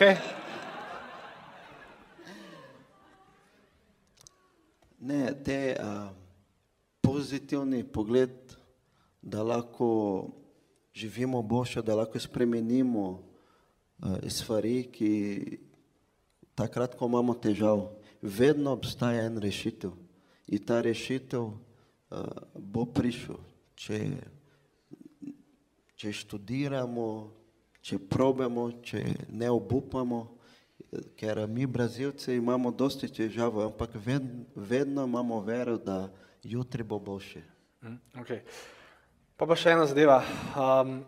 Ne, 4.99 5.33
te 5.43 5.77
uh, 5.79 6.09
pozitivni 7.01 7.83
pogled, 7.83 8.29
da 9.21 9.43
lahko 9.43 10.29
živimo 10.93 11.41
boljše, 11.41 11.81
da 11.81 11.95
lahko 11.95 12.19
spremenimo 12.19 13.09
uh, 13.09 14.17
stvari, 14.27 14.83
ki 14.93 15.57
takrat, 16.55 16.93
ko 16.95 17.05
imamo 17.05 17.33
težav, 17.33 17.87
vedno 18.21 18.77
obstaja 18.77 19.25
en 19.25 19.41
rešitev. 19.41 19.91
In 20.47 20.65
ta 20.65 20.81
rešitev 20.85 21.41
uh, 21.41 21.57
bo 22.53 22.85
prišel, 22.85 23.41
če, 23.75 24.03
če 25.97 26.13
študiramo, 26.13 27.09
če 27.81 27.99
probamo, 28.09 28.69
če 28.85 29.03
ne 29.33 29.49
obupamo, 29.49 30.21
ker 31.17 31.43
mi, 31.49 31.65
Brazilci, 31.65 32.35
imamo 32.37 32.71
dosti 32.71 33.09
težav, 33.11 33.57
ampak 33.65 33.97
ved, 34.05 34.27
vedno 34.55 35.05
imamo 35.09 35.41
vero, 35.41 35.77
da 35.77 36.07
jutri 36.43 36.83
bo 36.83 36.99
boljše. 36.99 37.43
Mm, 37.83 37.99
Okay. 38.21 38.41
Pa 39.37 39.45
pa 39.45 39.53
še 39.53 39.75
ena 39.75 39.85
zadeva. 39.85 40.23
Um, 40.57 41.03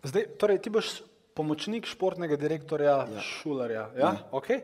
zdaj, 0.00 0.30
torej, 0.40 0.62
ti 0.64 0.70
boš 0.72 1.02
pomočnik 1.36 1.84
športnega 1.84 2.38
direktorja 2.40 2.94
ja. 3.04 3.20
Šularja. 3.20 3.82
Ja? 3.92 4.00
Ja. 4.00 4.12
Okay. 4.32 4.62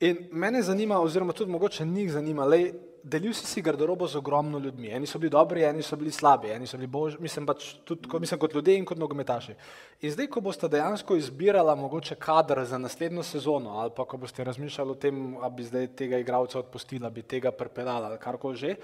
In 0.00 0.28
mene 0.32 0.62
zanima, 0.62 0.98
oziroma 1.00 1.32
tudi 1.32 1.50
mogoče 1.50 1.84
njih 1.84 2.12
zanima, 2.12 2.44
lej, 2.44 2.72
delil 3.04 3.34
si 3.36 3.46
si 3.46 3.62
garderobo 3.62 4.06
z 4.08 4.16
ogromno 4.16 4.58
ljudmi. 4.58 4.88
Eni 4.88 5.06
so 5.06 5.18
bili 5.18 5.30
dobri, 5.30 5.62
eni 5.64 5.82
so 5.82 5.96
bili 5.96 6.10
slabi, 6.10 6.48
eni 6.50 6.66
so 6.66 6.78
bili 6.80 6.88
božji, 6.88 7.20
mislim 7.20 7.46
pač 7.46 7.74
tudi 7.84 8.08
mislim, 8.20 8.40
kot 8.40 8.54
ljudje 8.54 8.78
in 8.78 8.84
kot 8.88 8.98
nogometaši. 8.98 9.54
In 10.00 10.10
zdaj, 10.10 10.30
ko 10.32 10.40
boste 10.40 10.68
dejansko 10.68 11.16
izbirala 11.16 11.74
mogoče 11.74 12.16
kader 12.16 12.64
za 12.64 12.78
naslednjo 12.78 13.22
sezono, 13.22 13.76
ali 13.80 13.92
pa 13.96 14.04
ko 14.04 14.16
boste 14.16 14.44
razmišljali 14.44 14.90
o 14.90 14.94
tem, 14.94 15.20
da 15.40 15.48
bi 15.48 15.68
zdaj 15.68 15.86
tega 15.96 16.18
igralca 16.18 16.58
odpustila, 16.58 17.10
bi 17.10 17.22
tega 17.22 17.52
prepeljala 17.52 18.08
ali 18.08 18.18
karkoli 18.18 18.56
že, 18.56 18.74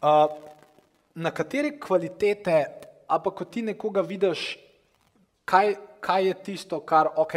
uh, 0.00 0.24
na 1.14 1.30
katere 1.30 1.76
kvalitete, 1.78 2.64
ali 3.06 3.20
pa 3.24 3.30
ko 3.30 3.44
ti 3.44 3.62
nekoga 3.62 4.00
vidiš, 4.00 4.56
kaj, 5.44 5.74
kaj 6.00 6.26
je 6.26 6.34
tisto, 6.42 6.80
kar 6.80 7.12
ok, 7.16 7.36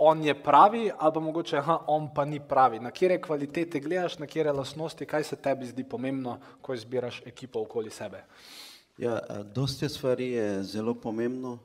on 0.00 0.24
je 0.24 0.34
pravi, 0.42 0.90
ali 0.98 1.12
pa 1.14 1.20
mogoče 1.20 1.56
aha, 1.58 1.78
on 1.86 2.08
pa 2.14 2.24
ni 2.24 2.40
pravi. 2.40 2.80
Na 2.80 2.90
kere 2.90 3.20
kvalitete 3.20 3.80
gledaš, 3.80 4.18
na 4.18 4.26
kere 4.26 4.52
lasnosti, 4.52 5.06
kaj 5.06 5.24
se 5.24 5.36
tebi 5.36 5.66
zdi 5.66 5.84
pomembno, 5.84 6.38
ko 6.62 6.74
izbiraš 6.74 7.22
ekipo 7.26 7.60
okoli 7.60 7.90
sebe. 7.90 8.24
Ja, 8.98 9.18
a, 9.28 9.42
dosti 9.42 9.88
stvari 9.88 10.30
je 10.30 10.62
zelo 10.62 10.94
pomembno. 10.94 11.58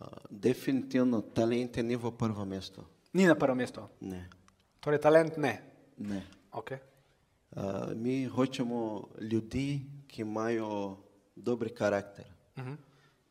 A, 0.00 0.06
Definitivno 0.30 1.20
talent 1.20 1.76
ni 1.76 1.96
v 1.96 2.12
prvo 2.18 2.44
mesto. 2.44 2.84
Ni 3.12 3.26
na 3.26 3.34
prvem 3.34 3.56
mestu. 3.56 3.80
Ne, 4.00 4.28
Torej, 4.80 5.00
talent 5.00 5.36
ne. 5.36 5.62
ne. 5.96 6.22
Okay. 6.52 6.78
A, 7.56 7.86
Mi 7.94 8.26
hočemo 8.26 9.08
ljudi, 9.20 9.80
ki 10.06 10.22
imajo 10.22 10.96
dober 11.36 11.74
karakter. 11.74 12.24
Uh 12.56 12.64
-huh. 12.64 12.76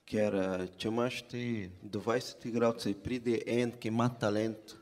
Ker 0.06 0.36
a, 0.38 0.48
če 0.78 0.90
imaš 0.92 1.22
ti 1.32 1.44
20 1.82 2.46
igralcev, 2.50 2.94
pride 3.02 3.40
en, 3.50 3.72
ki 3.74 3.90
ima 3.90 4.06
talent 4.22 4.76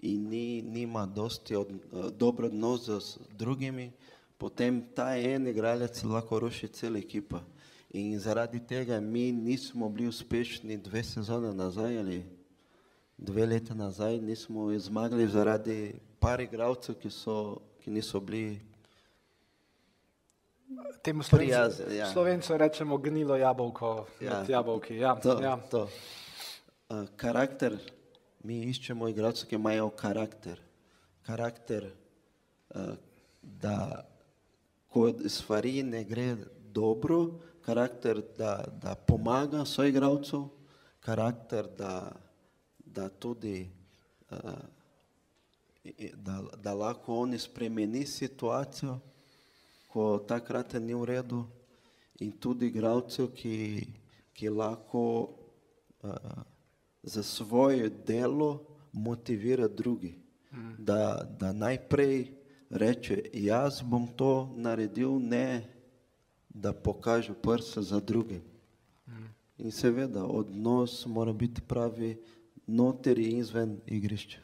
in 0.00 0.28
ni, 0.30 0.62
nima 0.62 1.04
dosti 1.06 1.56
od, 1.58 1.74
a, 1.92 2.08
dober 2.08 2.48
odnos 2.48 2.86
z 2.88 3.26
drugimi, 3.36 3.90
potem 4.40 4.80
ta 4.96 5.10
en 5.16 5.50
igralec 5.52 6.00
lahko 6.04 6.40
ruši 6.46 6.68
celo 6.72 6.96
ekipa. 6.96 7.42
In 7.96 8.16
zaradi 8.20 8.60
tega 8.60 9.00
mi 9.00 9.32
nismo 9.32 9.88
bili 9.88 10.08
uspešni 10.08 10.76
dve 10.76 11.04
sezone 11.04 11.52
nazaj 11.54 11.98
ali 11.98 12.22
dve 13.18 13.46
leta 13.46 13.74
nazaj, 13.74 14.18
nismo 14.20 14.68
zmagali 14.78 15.28
zaradi 15.28 15.94
par 16.20 16.40
igralcev, 16.40 16.96
ki, 17.00 17.10
so, 17.10 17.60
ki 17.84 17.90
niso 17.90 18.20
bili 18.20 18.60
Temu 21.02 21.22
slovencu, 21.22 21.46
Prijazen, 21.46 21.96
ja. 21.96 22.10
slovencu 22.12 22.56
rečemo 22.56 22.98
gnilo 22.98 23.36
jabolko, 23.36 24.06
ja. 24.20 24.44
jabolki. 24.48 24.96
Ja, 24.96 25.14
To, 25.14 25.38
ja. 25.42 25.56
to. 25.70 25.88
Uh, 26.88 27.06
karakter, 27.16 27.78
mi 28.42 28.64
iščemo 28.70 29.08
igralce, 29.08 29.46
ki 29.46 29.54
imajo 29.54 29.90
karakter. 29.94 30.58
Karakter, 31.26 31.86
uh, 32.74 32.94
da 33.42 34.06
ko 34.90 35.12
stvari 35.28 35.82
ne 35.86 36.04
gre 36.04 36.34
dobro, 36.74 37.38
karakter, 37.62 38.22
da, 38.38 38.64
da 38.82 38.94
pomaga 38.94 39.64
soigralcu, 39.64 40.48
karakter, 41.00 41.70
da, 41.78 42.10
da 42.78 43.08
tudi 43.08 43.68
uh, 44.30 44.66
da, 46.14 46.42
da 46.58 46.74
lahko 46.74 47.22
oni 47.22 47.38
spremeni 47.38 48.06
situacijo, 48.06 48.98
ko 49.88 50.18
takrat 50.18 50.74
ni 50.74 50.94
v 50.94 51.04
redu, 51.04 51.46
in 52.20 52.32
tudi 52.32 52.66
igralcev, 52.66 53.30
ki, 53.36 53.86
ki 54.32 54.48
lahko 54.48 55.02
uh, 56.02 56.42
za 57.02 57.22
svoje 57.22 57.90
delo 57.90 58.64
motivira 58.92 59.68
drugi. 59.68 60.18
Da, 60.78 61.28
da 61.40 61.52
najprej 61.52 62.32
reče, 62.70 63.22
jaz 63.32 63.82
bom 63.82 64.06
to 64.16 64.54
naredil, 64.56 65.18
ne 65.20 65.68
da 66.48 66.72
pokaže 66.72 67.34
prsa 67.42 67.82
za 67.82 68.00
druge. 68.00 68.40
In 69.58 69.72
seveda, 69.72 70.24
odnos 70.24 71.06
mora 71.06 71.32
biti 71.32 71.60
pravi 71.60 72.16
noter 72.66 73.18
in 73.18 73.38
izven 73.38 73.80
igrišča. 73.86 74.38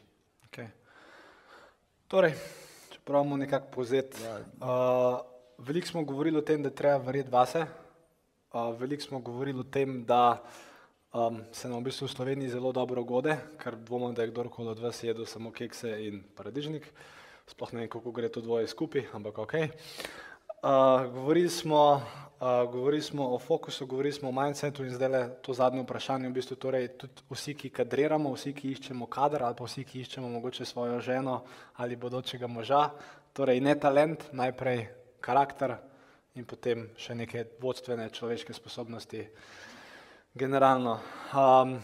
Okay. 0.47 0.67
Torej, 2.07 2.33
če 2.93 2.99
pravimo 3.05 3.37
nekako 3.37 3.71
povzeti. 3.73 4.17
Uh, 4.61 5.32
veliko 5.65 5.87
smo 5.87 6.03
govorili 6.03 6.37
o 6.37 6.41
tem, 6.41 6.63
da 6.63 6.69
treba 6.69 6.97
verjeti 6.97 7.31
vase, 7.31 7.65
uh, 8.53 8.79
veliko 8.79 9.03
smo 9.03 9.19
govorili 9.19 9.59
o 9.59 9.63
tem, 9.63 10.03
da 10.05 10.43
um, 11.13 11.41
se 11.51 11.69
nam 11.69 11.79
v 11.79 11.89
bistvu 11.89 12.07
v 12.07 12.11
Sloveniji 12.11 12.49
zelo 12.49 12.71
dobro 12.71 13.03
gode, 13.03 13.37
ker 13.57 13.75
dvomim, 13.75 14.15
da 14.15 14.23
je 14.23 14.31
kdorkoli 14.31 14.69
od 14.69 14.79
vas 14.79 15.03
jedel 15.03 15.25
samo 15.25 15.51
kekse 15.51 15.95
in 16.07 16.23
paradižnik. 16.35 16.87
Sploh 17.47 17.73
ne 17.73 17.83
vem, 17.83 17.89
kako 17.89 18.11
gre 18.11 18.29
to 18.29 18.41
dvoje 18.41 18.67
skupaj, 18.67 19.07
ampak 19.13 19.37
ok. 19.37 19.53
Uh, 20.63 21.11
govorili, 21.13 21.49
smo, 21.49 22.01
uh, 22.39 22.71
govorili 22.71 23.03
smo 23.03 23.27
o 23.35 23.39
fokusu, 23.39 23.85
govorili 23.85 24.13
smo 24.13 24.29
o 24.29 24.31
mindsetu 24.31 24.85
in 24.85 24.95
zdaj 24.95 25.09
le 25.09 25.23
to 25.41 25.53
zadnje 25.53 25.83
vprašanje. 25.83 26.29
V 26.29 26.39
bistvu 26.39 26.55
torej 26.55 26.87
tudi 26.97 27.23
vsi, 27.29 27.55
ki 27.55 27.69
kadriramo, 27.69 28.31
vsi, 28.31 28.53
ki 28.55 28.71
iščemo 28.71 29.07
kader 29.11 29.43
ali 29.43 29.59
pa 29.59 29.67
vsi, 29.67 29.83
ki 29.83 30.01
iščemo 30.01 30.29
mogoče 30.29 30.65
svojo 30.65 30.99
ženo 30.99 31.41
ali 31.75 31.95
bodočega 31.95 32.47
moža, 32.47 32.89
torej 33.33 33.59
ne 33.59 33.75
talent, 33.75 34.31
najprej 34.31 35.02
karakter 35.23 35.77
in 36.35 36.45
potem 36.49 36.89
še 36.99 37.15
neke 37.15 37.45
vodstvene 37.61 38.09
človeške 38.11 38.55
sposobnosti. 38.55 39.21
Generalno. 40.33 40.97
Um, 41.31 41.77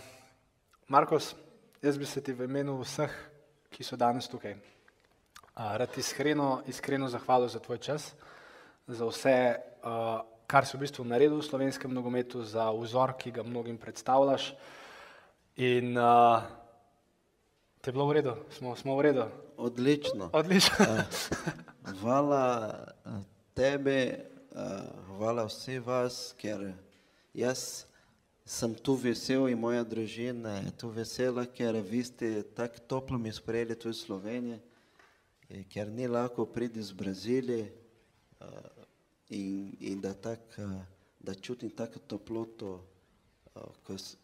Markos, 0.90 1.36
jaz 1.82 2.00
bi 2.02 2.08
se 2.10 2.24
ti 2.26 2.34
v 2.34 2.50
imenu 2.50 2.80
vseh, 2.82 3.14
ki 3.70 3.86
so 3.86 3.96
danes 4.00 4.28
tukaj, 4.28 4.56
uh, 4.58 5.76
rad 5.78 5.98
iskreno, 6.02 6.64
iskreno 6.68 7.08
zahvalil 7.08 7.48
za 7.48 7.62
tvoj 7.62 7.78
čas, 7.78 8.10
za 8.90 9.06
vse, 9.06 9.36
uh, 9.86 10.26
kar 10.50 10.66
si 10.66 10.76
v 10.76 10.84
bistvu 10.84 11.06
naredil 11.06 11.38
v 11.38 11.46
slovenskem 11.46 11.94
nogometu, 11.94 12.42
za 12.42 12.72
vzor, 12.74 13.14
ki 13.22 13.32
ga 13.38 13.46
mnogim 13.46 13.78
predstavljaš. 13.78 14.50
In 15.62 15.94
uh, 15.94 16.42
te 17.82 17.89
je 17.89 17.93
bilo 17.93 18.07
v 18.07 18.13
redu, 18.13 18.36
smo, 18.51 18.75
smo 18.75 18.95
v 18.97 19.01
redu. 19.01 19.25
Odlično. 19.57 20.30
Odlično. 20.34 20.86
Hvala 22.01 22.45
eh, 23.05 23.09
tebe, 23.53 23.99
eh, 23.99 24.82
hvala 25.17 25.45
vsi 25.45 25.80
vas, 25.80 26.34
ker 26.38 26.71
jaz 27.34 27.89
sem 28.49 28.73
tu 28.73 28.95
vesel 28.97 29.45
in 29.53 29.59
moja 29.61 29.84
družina 29.86 30.55
je 30.57 30.71
tu 30.82 30.88
vesela, 30.89 31.45
ker 31.45 31.77
vi 31.86 32.01
ste 32.01 32.41
tako 32.57 32.82
toplo 32.89 33.17
mi 33.21 33.30
sprejeli 33.30 33.77
tu 33.77 33.93
iz 33.93 34.01
Slovenije, 34.01 34.57
eh, 35.49 35.63
ker 35.69 35.86
ni 35.88 36.07
lahko 36.09 36.45
priti 36.49 36.80
iz 36.80 36.89
Brazilije 36.91 37.69
eh, 37.69 38.45
in, 39.30 39.77
in 39.80 40.01
da, 40.01 40.13
tak, 40.13 40.41
eh, 40.57 40.82
da 41.19 41.36
čutim 41.36 41.69
tako 41.69 41.99
toploto, 41.99 42.82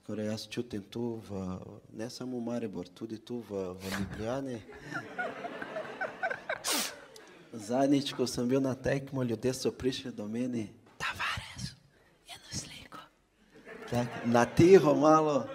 ko 0.05 0.15
jaz 0.15 0.47
čutim 0.49 0.83
tu, 0.89 1.21
v, 1.29 1.59
ne 1.93 2.09
samo 2.09 2.37
v 2.37 2.41
Maribor, 2.41 2.87
tudi 2.87 3.17
tu 3.17 3.43
v, 3.49 3.73
v 3.73 3.83
Ljubljani. 3.99 4.59
Zadnjič, 7.53 8.11
ko 8.13 8.27
sem 8.27 8.47
bil 8.47 8.59
na 8.59 8.75
tekmo, 8.75 9.23
ljudje 9.23 9.53
so 9.53 9.71
prišli 9.71 10.11
do 10.11 10.27
meni, 10.27 10.67
Tavares, 10.99 11.71
eno 12.27 12.49
sliko. 12.51 12.99
Tak, 13.89 14.07
na 14.25 14.45
tiho 14.45 14.95
malo, 14.95 15.47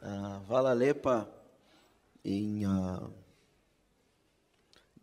uh, 0.00 0.40
hvala 0.48 0.72
lepa. 0.72 1.26
In 2.24 2.64
uh, 2.64 3.04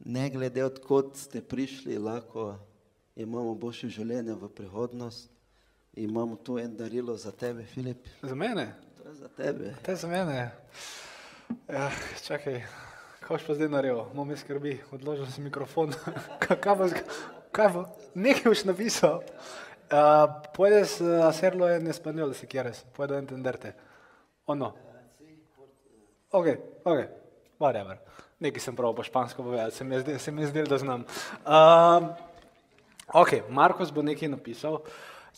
ne 0.05 0.29
glede 0.29 0.65
odkot 0.65 1.17
ste 1.17 1.41
prišli, 1.41 1.97
lahko 1.97 2.57
imamo 3.15 3.55
boljše 3.55 3.89
življenje 3.89 4.33
v 4.37 4.49
prihodnost. 4.49 5.36
Imamo 5.97 6.35
tu 6.35 6.59
en 6.59 6.77
darilo 6.77 7.17
za 7.17 7.31
tebe, 7.31 7.65
Filip. 7.65 7.97
Za 8.21 8.35
mene? 8.35 8.75
To 9.01 9.09
je 9.09 9.15
za 9.15 9.27
tebe. 9.27 9.73
To 9.81 9.91
je 9.91 9.95
za 9.97 10.07
mene. 10.07 10.51
Ja, 11.69 11.89
čakaj, 12.21 12.61
kaj 13.19 13.33
boš 13.33 13.45
pa 13.47 13.53
zdaj 13.57 13.69
naredil? 13.69 14.03
Mom 14.13 14.27
me 14.29 14.37
skrbi, 14.37 14.77
odložil 14.93 15.25
si 15.25 15.41
mikrofon. 15.41 15.95
Kaj- 16.43 16.77
boš, 16.77 16.93
kaj 17.49 17.69
bo, 17.73 17.81
nekaj 18.13 18.45
boš 18.45 18.63
napisal. 18.69 19.25
Uh, 19.89 20.29
puedes 20.53 21.01
uh, 21.01 21.25
hacerlo 21.25 21.65
en 21.65 21.89
español 21.89 22.29
si 22.37 22.45
quieres, 22.45 22.85
puedo 22.93 23.17
entenderte. 23.17 23.73
O 24.45 24.53
no? 24.53 24.75
Ok, 26.29 26.47
ok, 26.85 26.99
whatever. 27.57 27.97
Nekaj 28.37 28.61
sem 28.61 28.77
prav 28.77 28.93
po 28.93 29.01
špansko 29.01 29.41
povedal, 29.41 29.73
se 29.73 29.81
mi 29.81 29.97
je 29.97 30.05
zdel, 30.05 30.19
se 30.19 30.31
mi 30.31 30.45
je 30.45 30.53
zdel 30.53 30.69
da 30.69 30.77
znam. 30.77 31.09
Um, 31.41 32.13
ok, 33.17 33.49
Markos 33.49 33.89
bo 33.89 34.05
nekaj 34.05 34.29
napisal. 34.29 34.83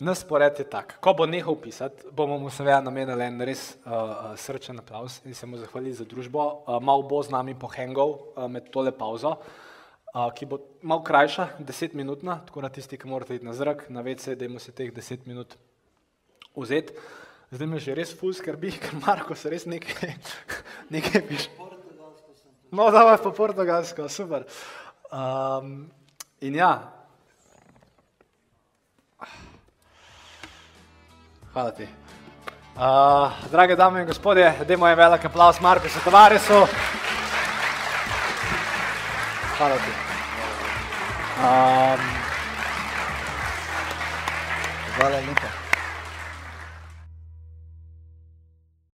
Nas 0.00 0.22
pored 0.24 0.56
je 0.56 0.64
tak. 0.64 0.94
Ko 1.04 1.12
bo 1.12 1.26
nehal 1.28 1.58
pisati, 1.60 2.08
bomo 2.16 2.38
mu 2.40 2.48
seveda 2.48 2.80
namenili 2.80 3.26
en 3.26 3.42
res 3.44 3.74
uh, 3.84 4.32
srčen 4.32 4.80
aplaus 4.80 5.18
in 5.28 5.34
se 5.36 5.44
mu 5.46 5.58
zahvalili 5.60 5.92
za 5.92 6.06
družbo. 6.08 6.44
Uh, 6.64 6.78
mal 6.80 7.04
bo 7.04 7.18
z 7.20 7.28
nami 7.34 7.52
pohengal 7.52 8.16
uh, 8.16 8.46
med 8.48 8.70
tole 8.72 8.94
pauzo, 8.96 9.34
uh, 9.36 10.30
ki 10.32 10.48
bo 10.48 10.56
mal 10.80 11.02
krajša, 11.04 11.50
desetminutna, 11.68 12.38
tako 12.48 12.64
da 12.64 12.70
tisti, 12.72 12.96
ki 12.96 13.10
morate 13.12 13.36
iti 13.36 13.44
na 13.44 13.52
zrak, 13.52 13.90
na 13.92 14.00
vece, 14.00 14.38
da 14.40 14.48
jim 14.48 14.56
se 14.56 14.72
teh 14.72 14.88
deset 14.88 15.28
minut 15.28 15.58
vzeti. 16.56 16.96
Zdaj 17.52 17.68
me 17.68 17.82
že 17.82 17.98
res 17.98 18.14
ful 18.16 18.32
skrbi, 18.32 18.72
ker 18.80 18.96
Marko 19.04 19.36
se 19.36 19.52
res 19.52 19.68
nekaj, 19.68 20.16
nekaj 20.96 21.26
piše. 21.28 21.52
No, 22.72 22.88
da 22.88 23.04
je 23.10 23.20
po 23.20 23.34
portugalsko, 23.36 24.08
super. 24.08 24.48
Um, 25.12 25.90
in 26.40 26.56
ja, 26.56 26.72
hvala 31.52 31.70
ti. 31.70 31.88
Uh, 32.76 33.32
drage 33.50 33.76
dame 33.76 34.00
in 34.00 34.06
gospodje, 34.06 34.54
dajmo 34.68 34.88
en 34.88 34.96
velik 34.96 35.24
aplaus 35.24 35.60
Marku 35.60 35.88
Tavaresu. 36.04 36.66
Hvala 39.58 39.76
ti. 39.76 39.92
Um, 41.40 42.20
Hvala 45.00 45.16
lepa. 45.20 45.59